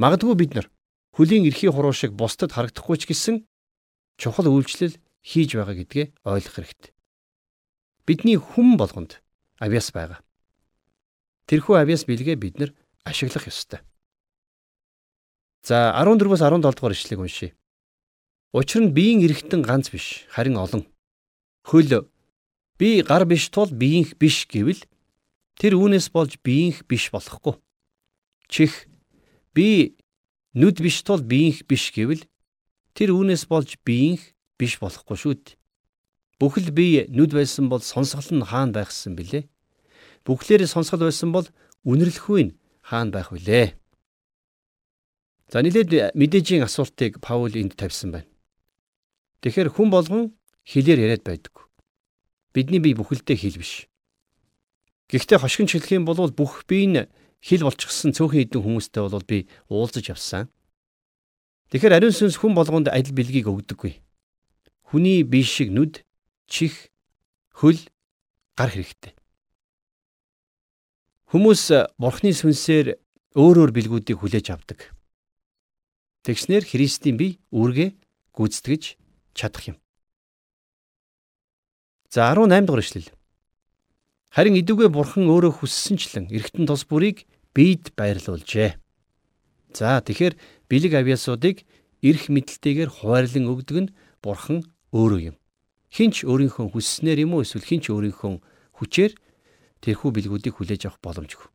Магадгүй 0.00 0.34
бид 0.36 0.54
нар 0.54 0.70
хөлийн 1.12 1.44
эрхий 1.44 1.68
хуруу 1.68 1.92
шиг 1.92 2.16
бусдад 2.16 2.52
харагдахгүй 2.52 2.96
ч 2.96 3.04
гэсэн 3.10 3.36
чухал 4.16 4.48
үйлчлэл 4.48 4.96
хийж 5.20 5.50
байгаа 5.56 5.76
гэдгээ 5.76 6.06
ойлгох 6.24 6.54
хэрэгтэй. 6.56 6.92
Бидний 8.08 8.38
хүм 8.40 8.80
болгонд 8.80 9.20
авяас 9.60 9.92
байгаа. 9.92 10.24
Тэрхүү 11.46 11.76
авяас 11.76 12.08
бэлгээ 12.08 12.36
бид 12.40 12.56
нар 12.58 12.70
ашиглах 13.04 13.46
ёстой. 13.46 13.84
За 15.62 15.94
14-өөс 15.94 16.42
17 16.42 16.74
дугаар 16.74 16.96
ишлэгийг 16.96 17.22
уншийе. 17.22 17.52
Учир 18.52 18.82
нь 18.82 18.94
биеийн 18.96 19.22
эргэтэн 19.22 19.62
ганц 19.62 19.94
биш, 19.94 20.26
харин 20.32 20.58
олон. 20.58 20.88
Хөл 21.62 22.08
би 22.78 23.02
гар 23.06 23.24
биш 23.24 23.46
тул 23.54 23.70
биеийнх 23.70 24.18
биш 24.18 24.50
гэвэл 24.50 24.82
тэр 25.54 25.78
үүнээс 25.78 26.10
болж 26.10 26.42
биеийнх 26.42 26.82
биш 26.90 27.14
болохгүй. 27.14 27.54
Чих 28.50 28.90
би 29.54 29.96
нүд 30.56 30.80
биш 30.84 31.02
тул 31.04 31.22
биеийнх 31.24 31.64
биш 31.68 31.92
гэвэл 31.92 32.24
тэр 32.96 33.12
үүнээс 33.16 33.48
болж 33.48 33.80
биеийнх 33.84 34.36
биш 34.60 34.76
болохгүй 34.80 35.16
шүү 35.16 35.34
дээ. 35.40 35.56
Бүхэл 36.40 36.74
бие 36.74 37.06
нүд 37.08 37.32
байсан 37.38 37.70
бол 37.70 37.80
сонсгол 37.80 38.42
нь 38.42 38.48
хаана 38.48 38.74
байхсан 38.74 39.14
бilé? 39.14 39.46
Бүхлээрээ 40.26 40.68
сонсгол 40.68 41.06
байсан 41.06 41.30
бол 41.30 41.46
үнэрлэхгүй 41.86 42.40
нь 42.50 42.56
хаана 42.82 43.14
байх 43.14 43.30
вүлээ? 43.30 43.78
За 45.52 45.60
нилээд 45.62 46.16
мэдээжийн 46.16 46.64
асуултыг 46.64 47.20
Паул 47.20 47.52
энд 47.52 47.76
тавьсан 47.76 48.10
байна. 48.10 48.30
Тэгэхээр 49.44 49.70
хүн 49.70 49.88
болгон 49.92 50.24
хэлээр 50.64 51.04
яриад 51.04 51.24
байдаг. 51.28 51.68
Бидний 52.56 52.80
бие 52.80 52.96
бүхэлдээ 52.96 53.36
хэл 53.36 53.60
биш. 53.60 53.86
Гэхдээ 55.12 55.38
хошигч 55.44 55.76
хэлэх 55.76 55.92
юм 55.92 56.08
бол 56.08 56.16
бүх 56.32 56.64
бие 56.64 56.86
нь 56.88 57.04
хэл 57.42 57.66
болчихсон 57.66 58.14
цөөхөн 58.14 58.46
хэдэн 58.46 58.62
хүмүүстэй 58.62 59.02
бол 59.02 59.26
би 59.26 59.50
уулзаж 59.66 60.14
явсан. 60.14 60.46
Тэгэхээр 61.74 61.98
ариун 61.98 62.14
сүнс 62.14 62.38
хүн 62.38 62.54
болгонд 62.54 62.88
адил 62.88 63.12
бэлгийг 63.18 63.50
өгдөггүй. 63.50 63.98
Хүний 64.94 65.26
бие 65.26 65.42
шиг 65.42 65.74
нүд, 65.74 66.06
чих, 66.46 66.92
хөл, 67.50 67.80
гар 68.54 68.70
хэрэгтэй. 68.70 69.18
Хүмүүс 71.34 71.96
бурхны 71.98 72.30
сүнсээр 72.36 73.00
өөр 73.34 73.56
өөр 73.64 73.72
бэлгүүдийг 73.72 74.20
хүлээж 74.20 74.52
авдаг. 74.52 74.92
Тэгснэр 76.28 76.62
Христийн 76.62 77.16
бие 77.16 77.40
үүргээ 77.50 77.96
гүйцэтгэж 78.36 79.00
чадах 79.32 79.64
юм. 79.72 79.76
За 82.12 82.28
18 82.28 82.68
дугаар 82.68 82.84
ишлэл. 82.84 83.08
Харин 84.28 84.60
идүгэ 84.60 84.92
бурхан 84.92 85.24
өөрөө 85.32 85.64
хүссэнчлэн 85.64 86.28
эргэтэн 86.28 86.68
тус 86.68 86.84
бүрийг 86.84 87.24
бид 87.54 87.92
баярлуулжээ. 87.96 88.76
За 89.76 90.00
тэгэхээр 90.00 90.34
бэлэг 90.68 90.92
авьяасуудыг 90.96 91.64
эрх 92.02 92.24
мэдэлтэйгээр 92.28 92.90
хуваарлан 92.92 93.46
өгдөг 93.48 93.78
нь 93.88 93.92
бурхан 94.24 94.64
өөрөө 94.92 95.20
юм. 95.32 95.36
Хинч 95.92 96.24
өөрийнхөө 96.24 96.72
хүсснээр 96.72 97.24
юм 97.24 97.36
уу 97.36 97.44
эсвэл 97.44 97.64
хинч 97.64 97.92
өөрийнхөө 97.92 98.40
хүчээр 98.76 99.12
тэрхүү 99.84 100.10
бэлгүүдийг 100.12 100.54
хүлээж 100.56 100.82
авах 100.88 101.00
боломжгүй. 101.04 101.48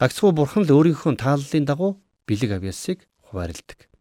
Гагцхүү 0.00 0.30
бурхан 0.36 0.64
л 0.68 0.74
өөрийнхөө 0.76 1.12
тааллын 1.16 1.64
дагуу 1.64 2.00
бэлэг 2.28 2.50
авьяасыг 2.60 3.08
хуваарилдаг 3.28 3.92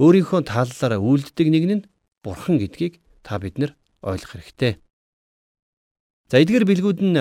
өөрийнхөө 0.00 0.40
тааллаараа 0.48 0.96
үйлддэг 0.96 1.48
нэг 1.52 1.64
нь 1.68 1.86
бурхан 2.24 2.56
гэдгийг 2.56 3.04
та 3.20 3.36
бид 3.36 3.60
нар 3.60 3.76
ойлгох 4.00 4.32
хэрэгтэй. 4.32 4.80
За 6.32 6.40
эдгээр 6.40 6.64
бэлгүүд 6.64 7.00
нь 7.04 7.20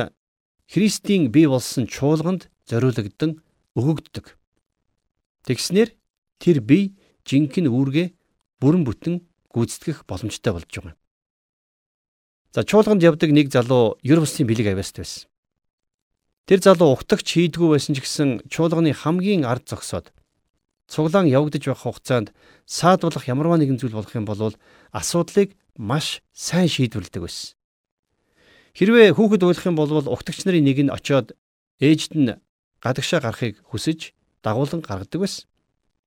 Христийн 0.72 1.28
бий 1.28 1.44
болсон 1.50 1.92
чуулганд 1.92 2.48
зориулагдсан 2.70 3.42
өгөгддөг. 3.76 4.38
Тэгснэр 5.50 5.90
тэр 6.38 6.58
бие 6.62 6.94
жинхэнэ 7.26 7.70
үүргээ 7.70 8.08
бүрэн 8.62 8.86
бүтэн 8.86 9.16
гүйцэтгэх 9.50 10.06
боломжтой 10.06 10.54
болж 10.54 10.70
байгаа. 10.70 10.96
За 12.54 12.64
чуулганд 12.64 13.04
явдаг 13.04 13.30
нэг 13.34 13.50
залуу 13.50 13.98
ер 14.06 14.22
бусын 14.22 14.46
бэлэг 14.46 14.74
авяаст 14.74 14.98
байсан. 14.98 15.26
Тэр 16.50 16.62
залуу 16.62 16.98
ухтагч 16.98 17.26
хийдгүү 17.30 17.78
байсан 17.78 17.94
ч 17.94 18.02
гэсэн 18.02 18.30
чуулганы 18.50 18.94
хамгийн 18.94 19.46
ард 19.46 19.70
зогсоод 19.70 20.10
цуглаан 20.90 21.30
явагдаж 21.30 21.62
байх 21.62 21.86
хугацаанд 21.86 22.34
саадуулах 22.66 23.30
ямарваа 23.30 23.62
нэгэн 23.62 23.78
зүйл 23.78 23.94
болох 23.94 24.14
юм 24.18 24.26
бол 24.26 24.58
асуудлыг 24.90 25.54
маш 25.78 26.26
сайн 26.34 26.66
шийдвэрлэдэг 26.66 27.22
байсан. 27.22 27.54
Хэрвээ 28.74 29.14
хүүхэд 29.14 29.46
уйлах 29.46 29.66
юм 29.70 29.78
бол 29.78 29.94
угтагч 29.94 30.50
нарын 30.50 30.66
нэг 30.66 30.78
нь 30.82 30.94
очиод 30.94 31.38
ээжд 31.78 32.18
нь 32.18 32.34
гадагшаа 32.84 33.20
гарахыг 33.24 33.60
хүсэж 33.70 34.16
дагуулan 34.44 34.82
гаргадаг 34.82 35.20
байсан. 35.22 35.46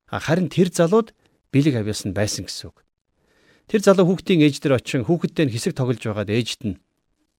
Харин 0.08 0.48
тэр 0.52 0.68
залууд 0.72 1.12
бэлэг 1.52 1.80
авьяас 1.80 2.04
нь 2.08 2.16
байсан 2.16 2.48
гэсэн 2.48 2.72
үг. 2.72 2.84
Тэр 3.68 3.80
залуу 3.80 4.08
хүүхдийн 4.08 4.44
ээж 4.44 4.60
дээр 4.60 4.76
очин 4.80 5.04
хүүхэдтэй 5.08 5.48
нь 5.48 5.52
хэсэг 5.52 5.72
тоглож 5.76 6.02
байгаад 6.04 6.32
ээжд 6.32 6.62
нь 6.68 6.76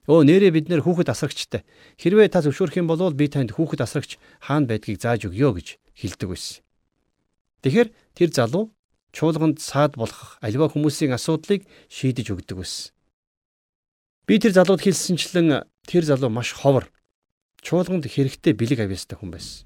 Өө 0.04 0.28
нэрээ 0.28 0.52
бид 0.52 0.68
нэр 0.68 0.84
хүүхэд 0.84 1.16
асрагчтай. 1.16 1.64
Хэрвээ 1.96 2.28
та 2.28 2.44
зөвшөөрөх 2.44 2.76
юм 2.76 2.92
бол 2.92 3.16
би 3.16 3.32
танд 3.32 3.56
хүүхэд 3.56 3.88
асрагч 3.88 4.20
хаана 4.44 4.68
байдгийг 4.68 5.00
зааж 5.00 5.32
өгье 5.32 5.48
гэж 5.56 5.68
хэлдэг 5.96 6.28
байсан. 6.28 6.60
Тэгэхээр 7.64 7.90
тэр 8.12 8.30
залуу 8.36 8.76
чуулганд 9.16 9.64
саад 9.64 9.96
болох 9.96 10.36
аливаа 10.44 10.68
хүмүүсийн 10.68 11.16
асуудлыг 11.16 11.64
шийдэж 11.88 12.36
өгдөг 12.36 12.60
байсан. 12.60 12.92
Би 14.28 14.44
тэр 14.44 14.52
залууд 14.60 14.84
хэлсэнчлэн 14.84 15.64
тэр 15.88 16.04
залуу 16.04 16.28
маш 16.28 16.52
ховор 16.52 16.92
чуулганд 17.64 18.06
хэрэгтэй 18.12 18.54
бэлэг 18.54 18.84
авьяастай 18.84 19.18
хүн 19.18 19.32
байсан. 19.32 19.66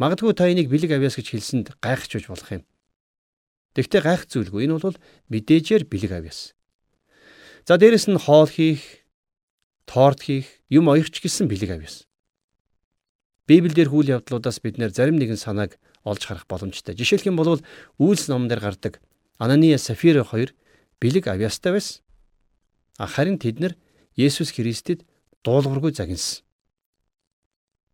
Магадгүй 0.00 0.32
та 0.32 0.48
энийг 0.48 0.72
бэлэг 0.72 0.96
авьяас 0.96 1.20
гэж 1.20 1.28
хэлсэнд 1.36 1.66
гайхаж 1.84 2.10
байж 2.16 2.26
болох 2.26 2.50
юм. 2.50 2.64
Тэгвэл 3.76 4.02
гайх 4.02 4.24
зүйлгүй. 4.26 4.64
Энэ 4.64 4.80
бол 4.80 4.96
мэдээжээр 5.28 5.84
бэлэг 5.84 6.12
авьяас. 6.16 6.56
За 7.68 7.76
дээрэс 7.76 8.08
нь 8.08 8.16
хоол 8.16 8.48
хийх, 8.48 9.04
торт 9.84 10.24
хийх, 10.24 10.48
юм 10.72 10.88
оёрч 10.88 11.20
гэсэн 11.20 11.46
бэлэг 11.52 11.76
авьяас. 11.76 12.08
Библиэлд 13.44 13.92
хүл 13.92 14.08
явдлуудаас 14.08 14.60
бид 14.64 14.80
нэр 14.80 14.92
зарим 14.92 15.20
нэгэн 15.20 15.36
санааг 15.36 15.76
олж 16.04 16.22
харах 16.24 16.48
боломжтой. 16.48 16.96
Жишээлх 16.96 17.28
юм 17.28 17.36
бол 17.36 17.60
Үйлс 18.00 18.28
номон 18.28 18.48
дээр 18.48 18.60
гардаг 18.64 19.00
Анания 19.36 19.76
Сафира 19.76 20.24
хоёр 20.24 20.56
бэлэг 21.00 21.28
авьяастай 21.28 21.72
байсан. 21.72 22.00
Харин 22.98 23.38
тэд 23.38 23.60
нар 23.60 23.74
Есүс 24.16 24.52
Христэд 24.52 25.04
дуулуургүй 25.44 25.92
загинсан. 25.92 26.47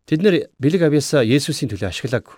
Тэд 0.05 0.21
нар 0.21 0.37
бэлэг 0.61 0.85
авьяасаа 0.85 1.25
Есүсийн 1.25 1.73
төлөө 1.73 1.89
ашиглаагүй. 1.89 2.37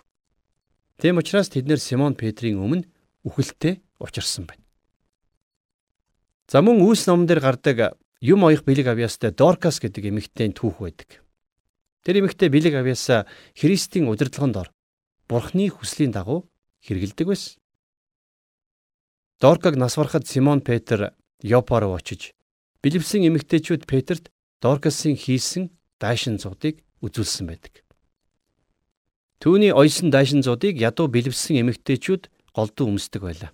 Тэм 1.02 1.18
учраас 1.18 1.50
тэд 1.50 1.66
нар 1.66 1.82
Симон 1.82 2.14
Петрийн 2.14 2.62
өмнө 2.62 2.86
үхэлтэд 3.26 3.82
учирсан 3.98 4.46
байна. 4.46 4.62
За 6.46 6.62
мөн 6.62 6.78
Үйлс 6.78 7.10
номон 7.10 7.26
дээр 7.26 7.42
гардаг 7.42 7.98
юм 8.22 8.46
оёх 8.46 8.62
бэлэг 8.62 8.86
авьяастай 8.86 9.34
Доркас 9.34 9.82
гэдэг 9.82 10.14
эмэгтэй 10.14 10.54
түүх 10.54 10.78
байдаг. 10.78 11.26
Тэр 12.06 12.22
эмэгтэй 12.22 12.48
бэлэг 12.54 12.78
авьяасаа 12.78 13.26
Христийн 13.58 14.06
удирдлаганд 14.06 14.56
ор 14.62 14.68
Бурхны 15.26 15.66
хүслийн 15.66 16.14
дагуу 16.14 16.46
хэрэгэлдэг 16.86 17.26
байсан. 17.26 17.58
Доркаг 19.42 19.74
нас 19.74 19.98
барахад 19.98 20.30
Симон 20.30 20.62
Петр 20.62 21.18
Йопа 21.42 21.82
руу 21.82 21.98
очиж 21.98 22.30
Билипсийн 22.78 23.26
эмэгтэйчүүд 23.26 23.90
Петрт 23.90 24.30
Доркасын 24.62 25.18
хийсэн 25.18 25.74
дайшин 25.98 26.38
зуудыг 26.38 26.85
үзүүлсэн 27.04 27.46
байдаг. 27.48 27.82
Түүний 29.40 29.72
ойсон 29.72 30.08
дайшин 30.10 30.40
зуудыг 30.40 30.80
ядуу 30.80 31.08
бэлэвсэн 31.12 31.60
эмэгтэйчүүд 31.60 32.28
голдуу 32.56 32.88
өмсдөг 32.88 33.22
байлаа. 33.22 33.52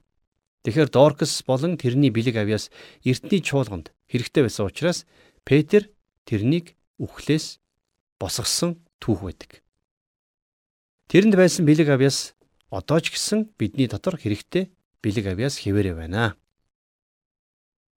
Тэгэхээр 0.62 0.94
Доркас 0.94 1.42
болон 1.42 1.74
тэрний 1.74 2.14
бэлэг 2.14 2.38
авьяас 2.38 2.70
эртний 3.02 3.42
чуулганд 3.42 3.90
хэрэгтэй 4.06 4.46
байсан 4.46 4.70
учраас 4.70 5.02
Петр 5.42 5.90
тэрнийг 6.22 6.78
үхлээс 7.02 7.58
босгосон 8.22 8.78
түүх 9.02 9.26
байдаг. 9.26 9.58
Тэрэнд 11.10 11.34
байсан 11.34 11.66
бэлэг 11.66 11.90
авьяас 11.90 12.38
одоо 12.70 13.02
ч 13.02 13.10
гэсэн 13.10 13.50
бидний 13.58 13.90
дотор 13.90 14.14
хэрэгтэй 14.22 14.70
бэлэг 15.02 15.34
авьяас 15.34 15.58
хэвээрээ 15.58 15.98
байна. 15.98 16.38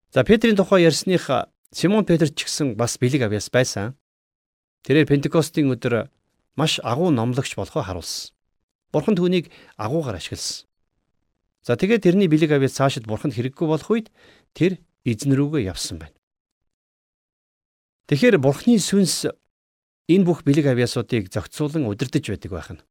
За 0.08 0.24
Петрийн 0.24 0.56
тухай 0.56 0.88
ярьсных 0.88 1.28
Симон 1.68 2.08
Петр 2.08 2.32
ч 2.32 2.48
гэсэн 2.48 2.80
бас 2.80 2.96
бэлэг 2.96 3.28
авьяас 3.28 3.52
байсан. 3.52 3.92
Тэрээр 4.84 5.08
Пентекостийн 5.08 5.72
өдөр 5.72 6.12
маш 6.60 6.76
агуу 6.84 7.08
номлогч 7.08 7.56
болохоо 7.56 7.82
харуулсан. 7.82 8.36
Бурхан 8.92 9.16
түүнийг 9.16 9.48
агуугаар 9.80 10.20
ашигласан. 10.20 10.68
За 11.64 11.80
тэгээд 11.80 12.04
тэрний 12.04 12.28
бэлэг 12.28 12.52
авьяас 12.52 12.76
цаашид 12.76 13.08
бурханд 13.08 13.32
хэрэггүй 13.32 13.64
болох 13.64 13.88
үед 13.88 14.12
тэр 14.52 14.76
эзэн 15.08 15.32
рүүгээ 15.32 15.72
явсан 15.72 16.04
байна. 16.04 16.12
Тэгэхээр 18.12 18.36
бурхны 18.36 18.76
сүнс 18.76 19.32
энэ 20.12 20.24
бүх 20.28 20.44
бэлэг 20.44 20.68
авьяасуудыг 20.68 21.32
зохицуулан 21.32 21.88
удирдах 21.88 22.20
байдаг 22.20 22.52
байх 22.52 22.68
нь. 22.76 22.84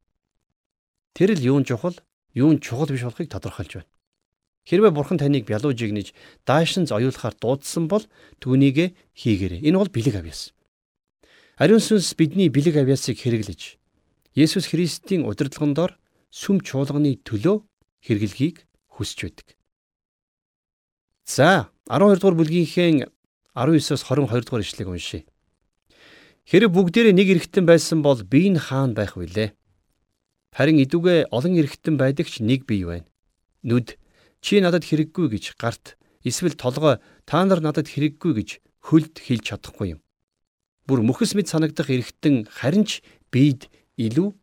Тэр 1.13 1.37
л 1.37 1.45
юун 1.45 1.63
чухал, 1.69 1.93
юун 2.33 2.57
чухал 2.57 2.89
биш 2.89 3.05
болохыг 3.05 3.29
тодорхойлж 3.29 3.85
байна. 3.85 3.91
Хэрвээ 4.65 4.89
бурхан 4.89 5.21
таныг 5.21 5.45
бялууж 5.45 5.77
игнэж 5.77 6.17
даашинз 6.49 6.89
оюулахаар 6.89 7.37
дуудсан 7.37 7.85
бол 7.85 8.01
түүнийг 8.41 8.97
хийгээрэй. 9.13 9.61
Энэ 9.61 9.77
бол 9.77 9.93
бэлэг 9.93 10.17
авьяас. 10.17 10.57
Ариун 11.53 11.77
сүнс 11.77 12.17
бидний 12.17 12.49
бэлэг 12.49 12.81
авьяасыг 12.81 13.13
хэрэглэж 13.21 13.77
Есүс 14.33 14.73
Христийн 14.73 15.21
удирдлагын 15.21 15.77
дор 15.77 15.91
сүм 16.33 16.65
чуулганы 16.65 17.21
төлөө 17.21 17.61
хэрэглэхийг 18.01 18.65
хүсэж 18.89 19.19
байдаг. 19.29 19.47
За 21.29 21.69
12 21.85 22.17
дугаар 22.17 22.37
бүлгийнхээ 22.41 23.05
19-оос 23.53 24.01
22 24.01 24.49
дугаар 24.49 24.65
ишлэгийг 24.65 24.89
уншъя. 24.89 25.21
Хэрэг 26.49 26.73
бүгдээрээ 26.73 27.13
нэг 27.13 27.27
эргэтэн 27.37 27.69
байсан 27.69 28.01
бол 28.01 28.17
би 28.25 28.49
н 28.49 28.57
хаан 28.57 28.97
байх 28.97 29.13
вүлээ. 29.13 29.53
Харин 30.57 30.81
идүгэ 30.81 31.29
олон 31.29 31.53
эргэтэн 31.53 32.01
байдаг 32.01 32.33
ч 32.33 32.41
нэг 32.41 32.65
бий 32.65 32.81
байна. 32.81 33.05
Нүд 33.61 34.01
чи 34.41 34.57
надад 34.57 34.89
хэрэггүй 34.89 35.37
гэж 35.37 35.53
гарт 35.61 36.01
эсвэл 36.25 36.57
толгой 36.57 36.97
та 37.29 37.45
нар 37.45 37.61
надад 37.61 37.93
хэрэггүй 37.93 38.31
гэж 38.41 38.49
хөлд 38.89 39.21
хэлж 39.21 39.53
чадахгүй 39.53 39.95
юм. 39.95 40.02
Бүр 40.87 40.99
мөхс 41.01 41.31
мэд 41.35 41.47
санагдах 41.47 41.87
эргэтэн 41.87 42.47
харин 42.51 42.83
ч 42.83 42.99
бид 43.31 43.71
илүү 43.95 44.35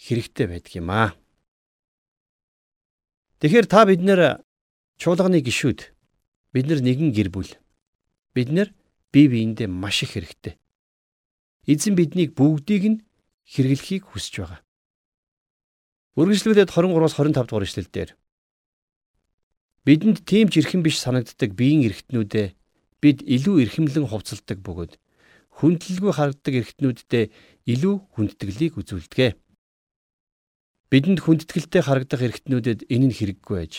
хэрэгтэй 0.00 0.46
байдаг 0.50 0.72
юм 0.74 0.90
аа. 0.90 1.14
Тэгэхээр 3.38 3.66
та 3.70 3.86
бид 3.86 4.02
нэр 4.02 4.42
чуулганы 4.98 5.38
гишүүд 5.38 5.94
бид 6.50 6.66
нар 6.66 6.80
нэгэн 6.82 7.14
гэр 7.14 7.30
бүл. 7.30 7.50
Бид 8.34 8.50
нар 8.50 8.74
бие 9.14 9.30
биендээ 9.30 9.70
маш 9.70 10.02
их 10.02 10.18
хэрэгтэй. 10.18 10.58
Эзэн 11.70 11.94
биднийг 11.94 12.34
бүгдийг 12.34 12.84
нь 12.90 12.98
хэрэглэхийг 13.46 14.10
хүсэж 14.10 14.34
байгаа. 14.42 14.60
Үргэлжлүүлээд 16.18 16.70
23-аас 16.70 17.14
25 17.18 17.46
дугаар 17.46 17.66
ишлэлдэр 17.66 18.10
бидэнд 19.84 20.24
тийм 20.24 20.48
ч 20.48 20.64
эрхэм 20.64 20.82
биш 20.82 20.98
санагддаг 20.98 21.52
биеийн 21.52 21.84
эргэтнүүдээ 21.90 22.48
бид 23.02 23.18
илүү 23.20 23.56
эрхэмлэн 23.68 24.08
хувцалдаг 24.08 24.58
бөгөөд 24.64 24.92
хүндлэлгүй 25.58 26.12
харагддаг 26.14 26.54
эргэтнүүддээ 26.60 27.24
илүү 27.70 27.94
хүндэтгэлийг 28.18 28.74
үзүүлдэг. 28.80 29.38
Бидэнд 30.90 31.20
хүндэтгэлтэй 31.22 31.82
харагдах 31.82 32.22
эргэтнүүдэд 32.26 32.90
энэ 32.90 33.06
нь 33.10 33.16
хэрэггүй 33.16 33.54
байж. 33.54 33.74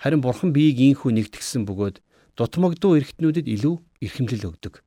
Харин 0.00 0.24
бурхан 0.24 0.50
биеийг 0.56 0.80
ийхүү 0.96 1.12
нэгтгсэн 1.12 1.68
бөгөөд 1.68 2.00
дутмагдуу 2.36 2.96
эргэтнүүдэд 2.98 3.46
илүү 3.46 3.74
эрхэмлэл 4.02 4.48
өгдөг. 4.50 4.80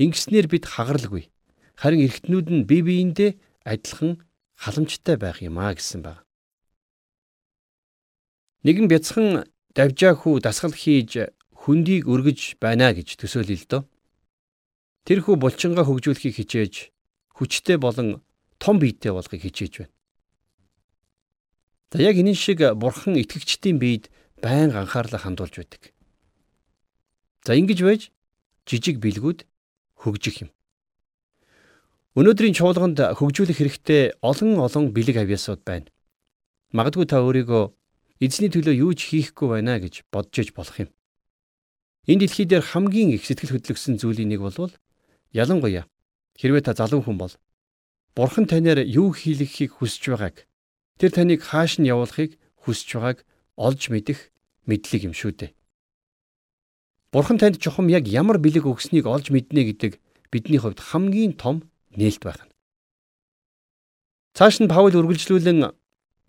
Ингэснээр 0.00 0.48
бид 0.48 0.64
хагаралгүй. 0.66 1.28
Харин 1.76 2.00
эргэтнүүд 2.08 2.46
нь 2.50 2.66
бие 2.66 2.82
биендээ 2.82 3.36
адилхан 3.64 4.24
халамжтай 4.56 5.16
байх 5.20 5.44
юм 5.44 5.60
а 5.60 5.76
гэсэн 5.76 6.00
баг. 6.00 6.24
Нэгэн 8.64 8.88
бяцхан 8.88 9.44
давжаа 9.76 10.16
хүү 10.16 10.40
дасгал 10.40 10.72
хийж 10.72 11.30
хөндийг 11.52 12.08
өргөж 12.08 12.56
байна 12.58 12.90
гэж 12.96 13.20
төсөөлөе 13.20 13.58
л 13.60 13.68
дөө. 13.68 13.82
Тэр 15.06 15.22
хүү 15.22 15.38
булчингаа 15.38 15.86
хөгжүүлэхийг 15.86 16.34
хичээж 16.34 16.74
хүчтэй 17.38 17.78
болон 17.78 18.26
том 18.58 18.82
биетэй 18.82 19.14
болохыг 19.14 19.38
хичээж 19.38 19.86
байна. 19.86 19.94
За 21.94 22.02
яг 22.02 22.18
энэ 22.18 22.34
шиг 22.34 22.58
бурхан 22.74 23.14
итгэгчдийн 23.14 23.78
биед 23.78 24.10
байнга 24.42 24.82
анхаарлаа 24.82 25.22
хандуулж 25.22 25.62
байдаг. 25.62 25.94
За 27.46 27.54
ингэж 27.54 27.78
байж 27.86 28.10
жижиг 28.66 28.98
бэлгүүд 28.98 29.46
хөгжих 30.02 30.42
юм. 30.42 30.50
Өнөөдрийн 32.18 32.58
чуулганд 32.58 32.98
хөгжүүлэх 32.98 33.62
хэрэгтэй 33.62 34.02
олон 34.26 34.58
олон 34.58 34.90
бэлэг 34.90 35.22
авьяасууд 35.22 35.62
байна. 35.62 35.86
Магадгүй 36.74 37.06
та 37.06 37.22
өөрийгөө 37.22 37.70
эзний 38.26 38.50
төлөө 38.50 38.74
юу 38.74 38.92
ч 38.98 39.14
хийхгүй 39.14 39.54
байна 39.54 39.78
гэж 39.78 40.02
бодж 40.10 40.34
иж 40.42 40.50
болох 40.50 40.82
юм. 40.82 40.90
Энэ 42.10 42.26
дэлхий 42.26 42.50
дээр 42.50 42.66
хамгийн 42.66 43.14
их 43.14 43.22
сэтгэл 43.22 43.54
хөдлөсөн 43.54 44.02
зүйлийн 44.02 44.34
нэг 44.34 44.42
бол 44.42 44.74
ялангуяа 45.32 45.88
хэрвээ 46.38 46.62
та 46.66 46.72
залуу 46.74 47.02
хүн 47.02 47.18
бол 47.18 47.34
Бурхан 48.16 48.46
танаар 48.48 48.80
юу 48.84 49.12
хийлгэхийг 49.12 49.76
хүсэж 49.76 50.04
байгааг 50.12 50.46
Тэр 50.96 51.12
таныг 51.12 51.44
хааш 51.44 51.76
нь 51.76 51.88
явуулахыг 51.92 52.40
хүсэж 52.64 52.88
байгааг 52.96 53.18
олж 53.60 53.82
мэдэх 53.92 54.32
мэдлэг 54.64 55.12
юм 55.12 55.12
шүү 55.12 55.32
дээ. 55.36 55.52
Бурхан 57.12 57.36
танд 57.36 57.60
чухам 57.60 57.92
яг 57.92 58.08
ямар 58.08 58.40
бэлэг 58.40 58.64
өгснийг 58.64 59.04
олж 59.04 59.28
мэднэ 59.28 59.76
гэдэг 59.76 60.00
бидний 60.32 60.56
хувьд 60.56 60.80
хамгийн 60.80 61.36
том 61.36 61.68
нээлт 61.92 62.24
байна. 62.24 62.48
Цааш 64.32 64.64
нь 64.64 64.72
Паул 64.72 64.96
үргэлжлүүлэн 64.96 65.68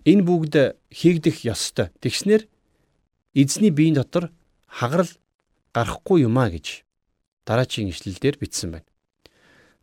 энэ 0.04 0.24
бүгд 0.28 0.76
хийгдэх 0.92 1.48
ёстой. 1.48 1.88
Тэгснэр 2.04 2.44
эзний 3.40 3.72
биеийн 3.72 3.96
дотор 3.96 4.36
хагарал 4.68 5.12
гарахгүй 5.72 6.28
юмаа 6.28 6.52
гэж 6.52 6.87
дараачийн 7.48 7.90
ишлэлдэр 7.90 8.36
бичсэн 8.38 8.76
байна. 8.76 8.88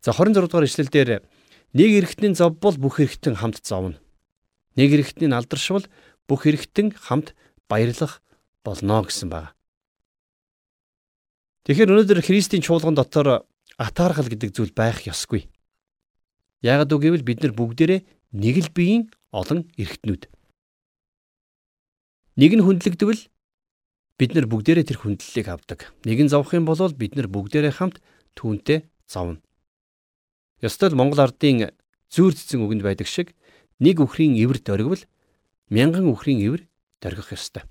За 0.05 0.12
26 0.12 0.53
дугаар 0.53 0.68
ишлэлдэр 0.68 1.24
нэг 1.72 1.90
эргэтний 2.05 2.37
зов 2.37 2.61
бол 2.61 2.77
бүх 2.77 3.00
эргэтэн 3.00 3.40
хамт 3.40 3.64
зовно. 3.64 3.96
Нэг 4.77 4.92
хэрэгтний 4.92 5.33
алдаршвал 5.33 5.88
бүх 6.29 6.44
хэрэгтэн 6.44 6.92
хамт 6.92 7.33
баярлах 7.66 8.20
болно 8.61 9.00
гэсэн 9.00 9.33
байна. 9.33 9.57
Тэгэхээр 11.64 11.90
өнөөдөр 11.96 12.20
Христийн 12.20 12.61
чуулган 12.61 12.92
дотор 12.92 13.48
атаархал 13.81 14.29
гэдэг 14.29 14.53
зүйл 14.53 14.77
байх 14.77 15.09
ёсгүй. 15.09 15.48
Яагад 16.61 16.92
үг 16.92 17.09
гэвэл 17.09 17.24
бид 17.24 17.40
нар 17.40 17.57
бүгдээрээ 17.57 18.00
нэг 18.37 18.57
л 18.61 18.70
биеийн 18.77 19.09
олон 19.33 19.64
эргэтнүүд. 19.81 20.29
Нэг 22.37 22.53
нь 22.53 22.64
хүндлэгдэвэл 22.66 23.22
бид 24.18 24.35
нар 24.35 24.46
бүгдээрээ 24.46 24.87
тэр 24.87 24.98
хүндлэлийг 25.03 25.48
авдаг. 25.50 25.90
Нэг 26.07 26.18
нь 26.22 26.31
зовх 26.31 26.55
юм 26.55 26.64
бол 26.64 26.79
бид 26.94 27.18
нар 27.18 27.27
бүгдээрээ 27.27 27.74
хамт 27.74 27.98
түүнтэй 28.38 28.87
зовно. 29.11 29.42
Ёстой 30.62 30.94
л 30.94 30.98
Монгол 30.98 31.22
ардын 31.24 31.74
зүүр 32.14 32.33
цэцэн 32.35 32.62
үгэнд 32.62 32.87
байдаг 32.87 33.11
шиг 33.11 33.35
нэг 33.83 33.98
үхрийн 33.98 34.38
ивэр 34.38 34.62
дөргивөл 34.62 35.05
мянган 35.68 36.07
үхрийн 36.07 36.38
ивэр 36.46 36.62
дөргих 37.03 37.35
ёстой. 37.35 37.66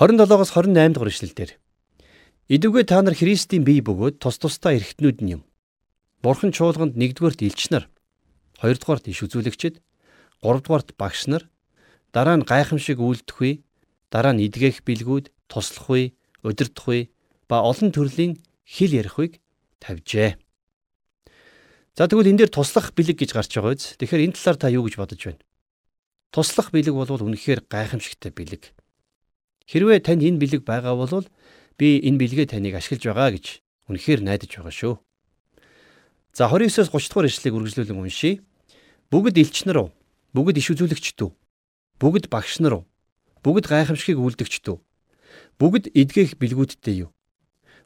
27-оос 0.00 0.50
28 0.56 0.96
дугаар 0.96 1.12
ишлэлдэр 1.12 1.50
Идүгэ 2.44 2.84
та 2.84 3.00
нар 3.00 3.16
Христийн 3.16 3.64
бие 3.64 3.80
бөгөөд 3.80 4.20
тус 4.20 4.36
тусдаа 4.36 4.76
эргэтнүүд 4.76 5.24
нь 5.24 5.32
юм. 5.40 5.42
Бурхан 6.20 6.52
чуулганд 6.52 6.92
нэгдүгээрт 6.92 7.40
элч 7.40 7.72
нар, 7.72 7.88
хоёрдугаарт 8.60 9.08
иш 9.08 9.24
үзүүлэгчид, 9.24 9.80
гуравдугаарт 10.44 10.92
багш 11.00 11.24
нар, 11.24 11.48
дараа 12.12 12.36
нь 12.36 12.44
гайхамшиг 12.44 13.00
үйлдэх 13.00 13.40
үе, 13.40 13.64
дараа 14.14 14.30
нь 14.30 14.46
эдгэх 14.46 14.86
бэлгүүд, 14.86 15.34
туслах 15.50 15.90
үе, 15.90 16.14
удирдах 16.46 16.86
үе 16.86 17.10
ба 17.50 17.66
олон 17.66 17.90
төрлийн 17.90 18.38
хэл 18.62 18.94
ярих 18.94 19.18
үег 19.18 19.42
тавьжээ. 19.82 20.38
За 21.98 22.06
тэгвэл 22.06 22.30
энэ 22.30 22.46
дээр 22.46 22.52
туслах 22.54 22.94
бэлэг 22.94 23.18
гэж 23.18 23.34
гарч 23.34 23.50
байгаа 23.58 23.74
биз? 23.74 23.98
Тэгэхээр 23.98 24.30
энэ 24.30 24.38
талаар 24.38 24.58
та 24.62 24.70
юу 24.70 24.86
гэж 24.86 24.94
бодож 25.02 25.18
байна? 25.18 25.42
Туслах 26.30 26.70
бэлэг 26.70 26.94
бол 26.94 27.10
үнэхээр 27.10 27.66
гайхамшигтай 27.66 28.30
бэлэг. 28.30 28.70
Хэрвээ 29.66 29.98
танд 30.06 30.22
энэ 30.22 30.38
бэлэг 30.38 30.62
байгаа 30.62 30.94
бол 30.94 31.26
би 31.74 31.98
энэ 32.06 32.18
бэлгээ 32.22 32.54
таныг 32.54 32.78
ашиглаж 32.78 33.02
байгаа 33.10 33.30
гэж 33.34 33.46
үнэхээр 33.90 34.22
найдаж 34.22 34.50
байгаа 34.54 34.74
шүү. 34.74 34.94
За 36.34 36.46
29-оос 36.46 36.90
30 36.90 37.10
дугаар 37.10 37.26
ишлэгийг 37.30 37.54
үргэлжлүүлэн 37.58 37.98
уншийе. 37.98 38.42
Бүгд 39.10 39.38
элч 39.42 39.66
нар 39.66 39.78
уу? 39.86 39.90
Бүгд 40.34 40.58
иш 40.58 40.70
үзүүлэгчд 40.70 41.18
үү? 41.18 41.30
Бүгд 41.98 42.26
багш 42.30 42.58
нар 42.62 42.82
уу? 42.82 42.84
Бүгд 43.44 43.68
гайхамшигыг 43.68 44.18
үлдэгчд 44.24 44.66
үү? 44.72 44.78
Бүгд 45.60 45.92
эдгэх 45.92 46.40
бэлгүүдтэй 46.40 47.04
юу? 47.04 47.10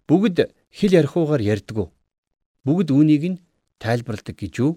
Бүгд 0.06 0.54
хэл 0.70 0.96
ярихуугаар 1.02 1.42
ярьдаг 1.42 1.76
уу? 1.76 1.90
бүгд 2.68 2.92
үүнийг 2.92 3.24
нь 3.32 3.42
тайлбарладаг 3.80 4.36
гэж 4.36 4.54
юу? 4.60 4.72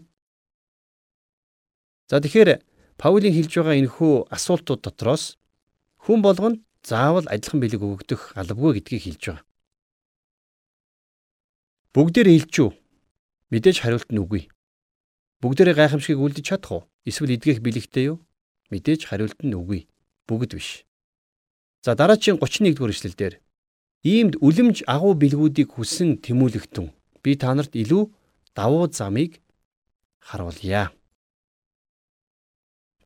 За 2.07 2.23
тэгэхээр 2.23 2.63
Паулийн 2.95 3.35
хэлж 3.35 3.51
байгаа 3.51 3.75
энэхүү 3.81 4.31
асуултууд 4.31 4.81
дотроос 4.85 5.35
хүн 6.05 6.23
болгонд 6.23 6.63
заавал 6.87 7.27
адилхан 7.27 7.59
бэлэг 7.59 7.81
өгөгдөх 7.83 8.37
албагүй 8.39 8.79
гэдгийг 8.79 9.03
хэлж 9.03 9.21
байгаа. 9.27 9.45
Бүгдээр 11.91 12.27
үү? 12.63 12.71
Мэдээж 13.51 13.77
хариулт 13.83 14.09
нь 14.13 14.21
үгүй. 14.23 14.47
Бүгдээрээ 15.43 15.75
гайхамшигыг 15.75 16.23
үлдэж 16.23 16.45
чадах 16.47 16.71
уу? 16.71 16.83
Эсвэл 17.03 17.35
эдгэх 17.35 17.59
бэлэгтэй 17.59 18.15
юу? 18.15 18.23
Мэдээж 18.71 19.09
хариулт 19.09 19.41
нь 19.43 19.57
үгүй. 19.57 19.90
Бүгд 20.31 20.55
биш. 20.55 20.87
За 21.83 21.91
дараагийн 21.99 22.39
31 22.39 22.71
дугаар 22.71 22.95
эшлэлдэр 22.95 23.33
иймд 24.07 24.39
үлэмж 24.39 24.87
агуу 24.87 25.11
бэлгүүдийг 25.19 25.75
хүсэн 25.75 26.23
тэмүүлэгтэн 26.23 26.87
би 27.19 27.31
та 27.35 27.51
нарт 27.51 27.75
илүү 27.75 28.03
давуу 28.55 28.87
замыг 28.87 29.43
харуулъя. 30.23 30.95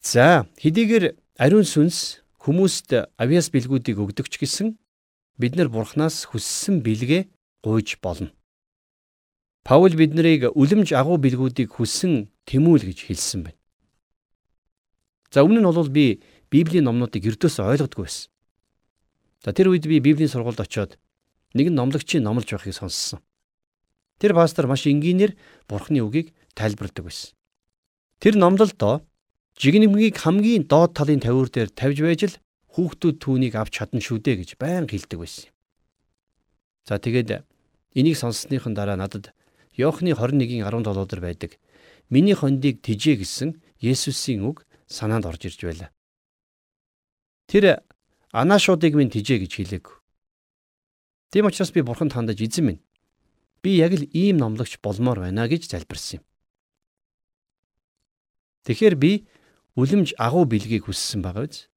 За 0.06 0.46
хэдийгээр 0.62 1.18
ариун 1.42 1.66
сүнс 1.66 2.22
хүмүүст 2.46 2.94
авиас 3.18 3.50
бэлгүүдийг 3.50 3.98
өгдөг 3.98 4.30
ч 4.30 4.38
гэсэн 4.38 4.78
бид 5.42 5.58
нар 5.58 5.74
бурхнаас 5.74 6.30
хүссэн 6.30 6.86
бэлгээ 6.86 7.26
гуйж 7.66 7.98
болно. 8.06 8.30
Паул 9.66 9.98
биднийг 9.98 10.54
үлэмж 10.54 10.94
агуу 10.94 11.18
бэлгүүдийг 11.18 11.74
хүссэн 11.74 12.30
тэмүүл 12.46 12.86
гэж 12.86 13.10
хэлсэн 13.10 13.50
байна. 13.50 13.60
За 15.34 15.44
өмнө 15.44 15.60
нь 15.60 15.68
бол 15.68 15.90
би 15.90 16.22
Библийн 16.56 16.88
номнуудыг 16.88 17.28
ердөөс 17.28 17.60
ойлгодгүй 17.60 18.08
байсан. 18.08 18.32
За 19.44 19.52
тэр 19.52 19.76
үед 19.76 19.84
би 19.92 20.00
Библийн 20.00 20.32
сургуульд 20.32 20.64
очиод 20.64 20.96
нэгэн 21.52 21.76
номлогчийн 21.76 22.24
номлож 22.24 22.48
байхыг 22.48 22.72
сонссон. 22.72 23.20
Тэр 24.24 24.32
пастор 24.32 24.64
маш 24.72 24.88
энгийнээр 24.88 25.36
Бурхны 25.68 26.00
үгийг 26.00 26.32
тайлбарладаг 26.56 27.04
байсан. 27.12 27.36
Тэр 28.24 28.40
номлолдоо 28.40 29.04
жигнэмгийг 29.60 30.16
хамгийн 30.16 30.64
доод 30.72 30.96
талын 30.96 31.20
тавиур 31.20 31.52
дээр 31.52 31.76
тавьж 31.76 32.00
байж 32.00 32.22
л 32.24 32.40
хүүхдүүд 32.72 33.20
түүнийг 33.20 33.60
авч 33.60 33.84
чадна 33.84 34.00
шүү 34.00 34.24
дээ 34.24 34.36
гэж 34.40 34.50
байн 34.56 34.88
хэлдэг 34.88 35.20
байсан. 35.20 35.52
За 36.88 36.96
тэгээд 37.04 37.44
энийг 38.00 38.16
сонссныхан 38.16 38.72
дараа 38.72 38.96
надад 38.96 39.36
Иохны 39.76 40.16
21-ийн 40.16 40.64
17 40.64 41.04
дээр 41.04 41.20
байдаг. 41.20 41.52
Миний 42.08 42.36
хондийг 42.36 42.80
тижээ 42.80 43.20
гэсэн 43.20 43.60
Есүсийн 43.84 44.48
үг 44.48 44.64
санаанд 44.88 45.28
орж 45.28 45.52
ирж 45.52 45.60
байлаа. 45.60 45.95
Тэр 47.48 47.82
анаашуудыг 48.32 48.94
минь 48.96 49.14
тижээ 49.14 49.46
гэж 49.46 49.52
хэлээг. 49.56 49.86
Тийм 51.32 51.46
учраас 51.46 51.72
би 51.72 51.82
бурханд 51.82 52.14
хандаж 52.14 52.42
эзэн 52.42 52.66
минь 52.66 52.82
би 53.62 53.78
яг 53.82 53.94
л 53.98 54.06
ийм 54.14 54.38
номлогч 54.38 54.78
болмоор 54.82 55.26
байна 55.26 55.50
гэж 55.50 55.70
залбирсан 55.70 56.22
юм. 56.22 56.24
Тэгэхээр 58.66 58.96
би 58.96 59.12
үлэмж 59.78 60.18
агуу 60.18 60.46
бэлгийг 60.46 60.86
хүссэн 60.86 61.22
байгаа 61.22 61.50
биз? 61.50 61.70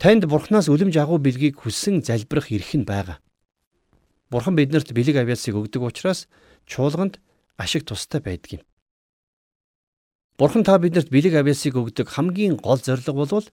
Танд 0.00 0.24
бурхнаас 0.24 0.68
үлэмж 0.68 0.96
агуу 0.96 1.20
бэлгийг 1.20 1.60
хүссэн 1.60 2.00
залбирах 2.04 2.52
эрх 2.52 2.72
нь 2.76 2.88
байгаа. 2.88 3.20
Бурхан 4.32 4.56
биднэрт 4.56 4.92
бэлэг 4.92 5.20
авьяасыг 5.20 5.54
өгдөг 5.56 5.84
учраас 5.84 6.28
чуулганд 6.66 7.20
ашиг 7.56 7.84
тустай 7.84 8.20
байдаг 8.20 8.60
юм. 8.60 8.62
Бурхан 10.36 10.64
та 10.64 10.80
бидэнд 10.80 11.12
бэлэг 11.12 11.38
авьяасыг 11.38 11.76
өгдөг 11.78 12.08
хамгийн 12.10 12.56
гол 12.58 12.80
зорилго 12.80 13.14
бол 13.14 13.46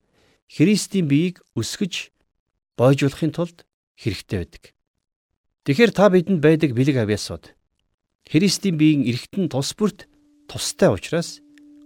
Христийн 0.47 1.05
биеийг 1.11 1.43
өсгөж 1.53 2.09
бойжуулахын 2.79 3.35
тулд 3.35 3.67
хэрэгтэй 3.99 4.37
байдаг. 4.41 4.63
Тэгэхээр 5.67 5.91
та 5.93 6.09
бидэнд 6.09 6.41
байдаг 6.41 6.71
бэлэг 6.73 6.97
авьяасууд 7.05 7.53
Христийн 8.25 8.77
биеийн 8.79 9.05
эргэтэн 9.05 9.51
тус 9.51 9.77
бүрт 9.77 10.09
тустай 10.49 10.89
учраас 10.89 11.43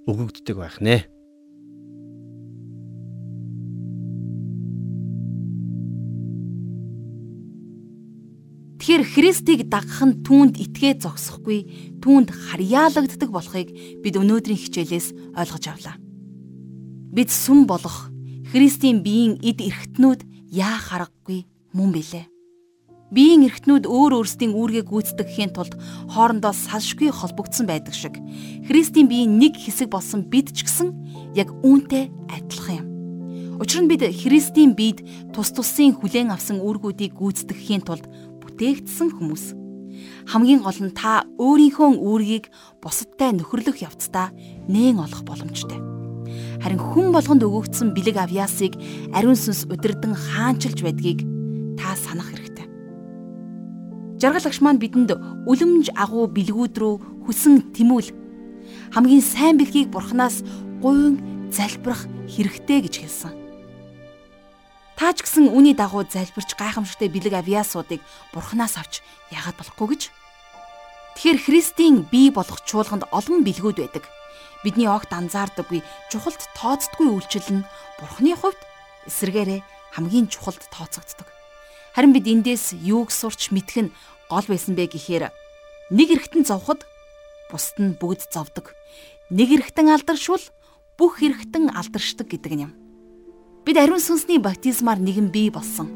өгөгддөг 0.07 0.55
байх 0.55 0.79
нэ. 0.79 1.09
Тэгэхээр 8.85 9.03
Христийг 9.17 9.59
дагах 9.73 10.05
нь 10.05 10.21
түүнд 10.21 10.61
итгээ 10.61 11.01
зогсохгүй, 11.01 11.99
түүнд 12.05 12.29
харьяалагддаг 12.29 13.33
болохыг 13.33 13.73
бид 14.05 14.13
өнөөдрийн 14.13 14.61
хичээлээс 14.61 15.33
ойлгож 15.33 15.65
авлаа. 15.73 15.97
Бид 17.09 17.33
сүм 17.33 17.65
болох 17.65 18.13
Христийн 18.55 19.03
биеийн 19.03 19.35
эд 19.43 19.59
эрхтнүүд 19.59 20.23
яа 20.47 20.79
харахгүй 20.79 21.43
мөн 21.75 21.91
билээ. 21.91 22.23
Биеийн 23.11 23.43
эрхтнүүд 23.51 23.83
өөр 23.83 24.15
өөрсдийн 24.23 24.55
үүргээ 24.55 24.87
гүйцэтгэхийн 24.87 25.51
тулд 25.51 25.75
хоорондоо 26.07 26.55
салшгүй 26.55 27.11
холбогдсон 27.11 27.67
байдаг 27.67 27.91
шиг 27.91 28.15
Христийн 28.63 29.11
биеийн 29.11 29.35
нэг 29.43 29.59
хэсэг 29.59 29.91
болсон 29.91 30.31
бид 30.31 30.55
ч 30.55 30.63
гэсэн 30.63 30.95
яг 31.35 31.51
үүнтэй 31.67 32.07
адилхан 32.31 32.79
юм. 32.79 32.87
Учир 33.59 33.83
нь 33.83 33.91
бид 33.91 34.07
Христийн 34.07 34.71
биед 34.71 35.03
тус 35.35 35.51
тусын 35.51 35.91
хүлээн 35.91 36.31
авсан 36.31 36.63
үүргүүдийг 36.63 37.11
гүйцэтгэхийн 37.11 37.83
тулд 37.83 38.07
бүтээгдсэн 38.39 39.19
хүмүүс. 39.19 39.51
Хамгийн 40.31 40.63
гол 40.63 40.79
нь 40.79 40.95
та 40.95 41.27
өөрийнхөө 41.43 41.99
үүргийг 41.99 42.47
бусадтай 42.79 43.35
нөхөрлөх 43.35 43.83
явцдаа 43.83 44.31
нээн 44.71 45.03
олох 45.03 45.27
боломжтой. 45.27 45.94
Харин 46.63 46.79
хүн 46.79 47.11
болгонд 47.11 47.43
өгөгдсөн 47.43 47.91
бэлэг 47.95 48.17
авьяасыг 48.19 48.75
ариун 49.11 49.35
сүнс 49.35 49.67
удирдан 49.67 50.15
хаанчилж 50.15 50.79
байдгийг 50.83 51.23
та 51.79 51.95
санах 51.95 52.31
хэрэгтэй. 52.31 52.67
Жаргал 54.21 54.47
агш 54.47 54.59
маань 54.63 54.79
бидэнд 54.79 55.11
үлэмж 55.47 55.91
агуу 55.95 56.27
бэлгүүд 56.31 56.75
рүү 56.79 56.95
хүсэн 57.27 57.75
тэмүүл 57.75 58.09
хамгийн 58.93 59.21
сайн 59.21 59.57
бэлгийг 59.57 59.91
бурхнаас 59.91 60.41
гуйн 60.81 61.19
залбирах 61.51 62.07
хэрэгтэй 62.29 62.79
гэж 62.85 62.95
хэлсэн. 63.03 63.33
Та 64.95 65.11
ч 65.11 65.27
гэсэн 65.27 65.51
үүний 65.51 65.75
дагуу 65.75 66.07
залбирч 66.07 66.55
гайхамшигтай 66.55 67.11
бэлэг 67.11 67.35
авиасуудыг 67.43 67.99
бурхнаас 68.31 68.79
авч 68.79 69.03
яагаад 69.27 69.59
болохгүй 69.59 69.87
гэж? 69.91 70.03
Тэгэхээр 71.19 71.39
Христийн 71.43 71.95
бие 72.07 72.31
болох 72.31 72.63
чуулганд 72.63 73.03
олон 73.11 73.43
бэлгүүд 73.43 73.77
байдаг. 73.83 74.07
Бидний 74.65 74.89
огт 74.89 75.13
анзаардаггүй 75.13 75.85
чухалд 76.09 76.41
тооцдгүй 76.57 77.13
үйлчлэл 77.13 77.61
нь 77.61 77.67
бурхны 78.01 78.33
хувьд 78.33 78.57
эсэргээрээ 79.05 79.61
хамгийн 79.93 80.25
чухалд 80.25 80.65
тооцогддог. 80.73 81.29
Харин 81.93 82.17
бид 82.17 82.25
эндээс 82.25 82.73
юуг 82.81 83.13
сурч 83.13 83.53
мэдэх 83.53 83.77
нь 83.85 83.93
гол 84.25 84.45
байсан 84.49 84.73
бэ 84.73 84.89
гэхээр 84.89 85.29
нэг 85.93 86.07
эргэтэн 86.17 86.49
зовход 86.49 86.81
бусд 87.53 87.77
нь 87.77 87.93
бүгд 87.93 88.25
зовдөг. 88.33 88.73
Нэг 89.29 89.53
эргэтэн 89.53 89.93
алдаршвал 89.93 90.41
бүх 90.97 91.21
эргэтэн 91.21 91.69
алдаршдаг 91.69 92.25
гэдэг 92.25 92.53
юм. 92.57 92.73
Бид 93.69 93.77
ариун 93.77 94.01
сүнсний 94.01 94.41
баптизмаар 94.41 94.97
нэгэн 94.97 95.29
бий 95.29 95.53
болсон. 95.53 95.93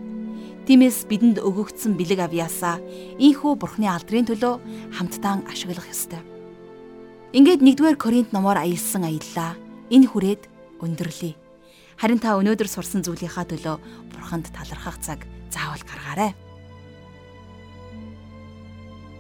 Тиймээс 0.69 1.09
бидэнд 1.09 1.41
өгөгдсөн 1.41 1.97
бэлэг 1.97 2.21
авьяасаа 2.21 2.77
ийхүү 3.17 3.57
бурхны 3.57 3.89
алдрын 3.89 4.29
төлөө 4.29 4.93
хамтдаа 4.93 5.41
ашиглах 5.49 5.89
ёстой. 5.89 6.38
Ингээд 7.29 7.61
1-р 7.61 7.93
Коринт 7.93 8.33
номоор 8.33 8.57
аялсан 8.57 9.05
аяллаа. 9.05 9.53
Энэ 9.93 10.09
хүрээд 10.09 10.49
өндөрлөе. 10.81 11.37
Харин 12.01 12.17
та 12.17 12.33
өнөөдөр 12.41 12.65
сурсан 12.65 13.05
зүйлийнхаа 13.05 13.45
төлөө 13.45 13.77
бурханд 14.09 14.49
талархах 14.49 14.97
цаг 14.97 15.29
заавал 15.53 15.77
гаргаарай. 15.85 16.33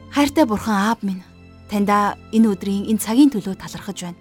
Хайртай 0.09 0.49
бурхан 0.49 0.73
аав 0.89 1.05
минь 1.05 1.21
таньда 1.69 2.17
энэ 2.33 2.49
өдрийн 2.49 2.89
энэ 2.89 2.97
цагийн 2.97 3.29
төлөө 3.29 3.61
талархаж 3.61 4.01
байна. 4.01 4.17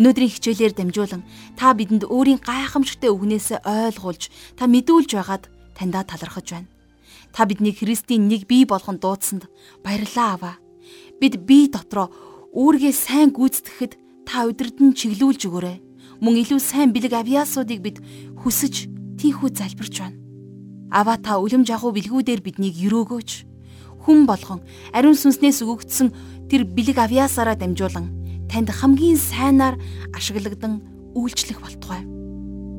Өнөөдрийн 0.00 0.32
хичээлээр 0.40 0.72
дамжуулан 0.80 1.20
та 1.60 1.76
бидэнд 1.76 2.08
өөрийн 2.08 2.40
гайхамшигтай 2.40 3.12
үгнээс 3.12 3.60
ойлгуулж, 3.68 4.32
та 4.56 4.64
мэдүүлж 4.64 5.12
байгаад 5.12 5.44
таньдаа 5.76 6.08
талархаж 6.08 6.56
байна. 6.56 6.72
Та 7.36 7.44
бидний 7.44 7.76
Христийн 7.76 8.32
нэг 8.32 8.48
бие 8.48 8.64
болгон 8.64 8.96
дуудсанд 8.96 9.44
баярлалаа 9.84 10.40
аваа. 10.40 10.56
Бид 11.20 11.36
бие 11.44 11.68
дотроо 11.68 12.08
үүргээ 12.50 12.90
сайн 12.90 13.30
гүйцэтгэхэд 13.30 13.92
та 14.26 14.42
удирдан 14.50 14.90
чиглүүлж 14.90 15.46
өгөөрэй. 15.46 15.78
Мөн 16.18 16.34
илүү 16.42 16.58
сайн 16.58 16.90
бэлэг 16.90 17.14
авьяасуудыг 17.14 17.78
бид 17.78 18.02
хүсэж 18.42 18.90
тийхүү 19.22 19.54
залбирч 19.54 20.02
байна. 20.02 20.18
Аваа 20.90 21.14
та 21.22 21.38
үлэм 21.38 21.62
жахуу 21.62 21.94
бэлгүүдээр 21.94 22.42
биднийг 22.42 22.74
өрөөгөөч. 22.74 23.30
Хүн 24.02 24.26
болгон 24.26 24.66
ариун 24.90 25.14
сүнснээс 25.14 25.62
өгөгдсөн 25.62 26.10
тэр 26.50 26.66
бэлэг 26.66 26.98
авьяасаараа 26.98 27.54
дамжуулан 27.54 28.10
танд 28.50 28.74
хамгийн 28.74 29.14
сайнаар 29.14 29.78
ашиглагдан 30.10 30.82
үйлчлэх 31.14 31.62
болтугай. 31.62 32.02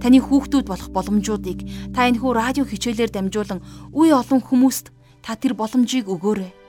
Таны 0.04 0.20
хүүхдүүд 0.20 0.68
болох 0.68 0.92
боломжуудыг 0.92 1.64
та 1.96 2.12
энэхүү 2.12 2.32
радио 2.36 2.68
хичээлээр 2.68 3.12
дамжуулан 3.16 3.64
үе 3.96 4.12
олон 4.12 4.44
хүмүүст 4.44 4.92
та 5.24 5.40
тэр 5.40 5.56
боломжийг 5.56 6.12
өгөөрэй. 6.12 6.61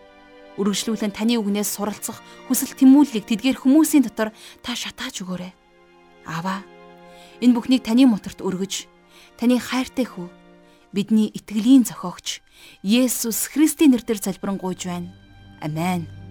Үргэлжлүүлэн 0.61 1.12
таны 1.17 1.41
үгнээс 1.41 1.71
суралцах 1.73 2.21
хүсэл 2.49 2.77
тэмүүллийг 2.77 3.25
тэдгээр 3.25 3.61
хүмүүсийн 3.65 4.05
дотор 4.05 4.37
та 4.61 4.77
шатааж 4.77 5.25
өгөөрэй. 5.25 5.53
Аваа. 6.29 6.61
Энэ 7.41 7.57
бүхнийг 7.57 7.83
таны 7.83 8.05
моторт 8.05 8.45
өргөж, 8.45 8.87
таны 9.41 9.57
хайртай 9.59 10.07
хүү, 10.07 10.29
бидний 10.93 11.33
итгэлийн 11.33 11.88
зохиогч 11.88 12.45
Есүс 12.85 13.49
Христийн 13.51 13.97
нэрээр 13.97 14.21
залбирanгуйж 14.21 14.87
байна. 14.87 15.11
Амен. 15.59 16.21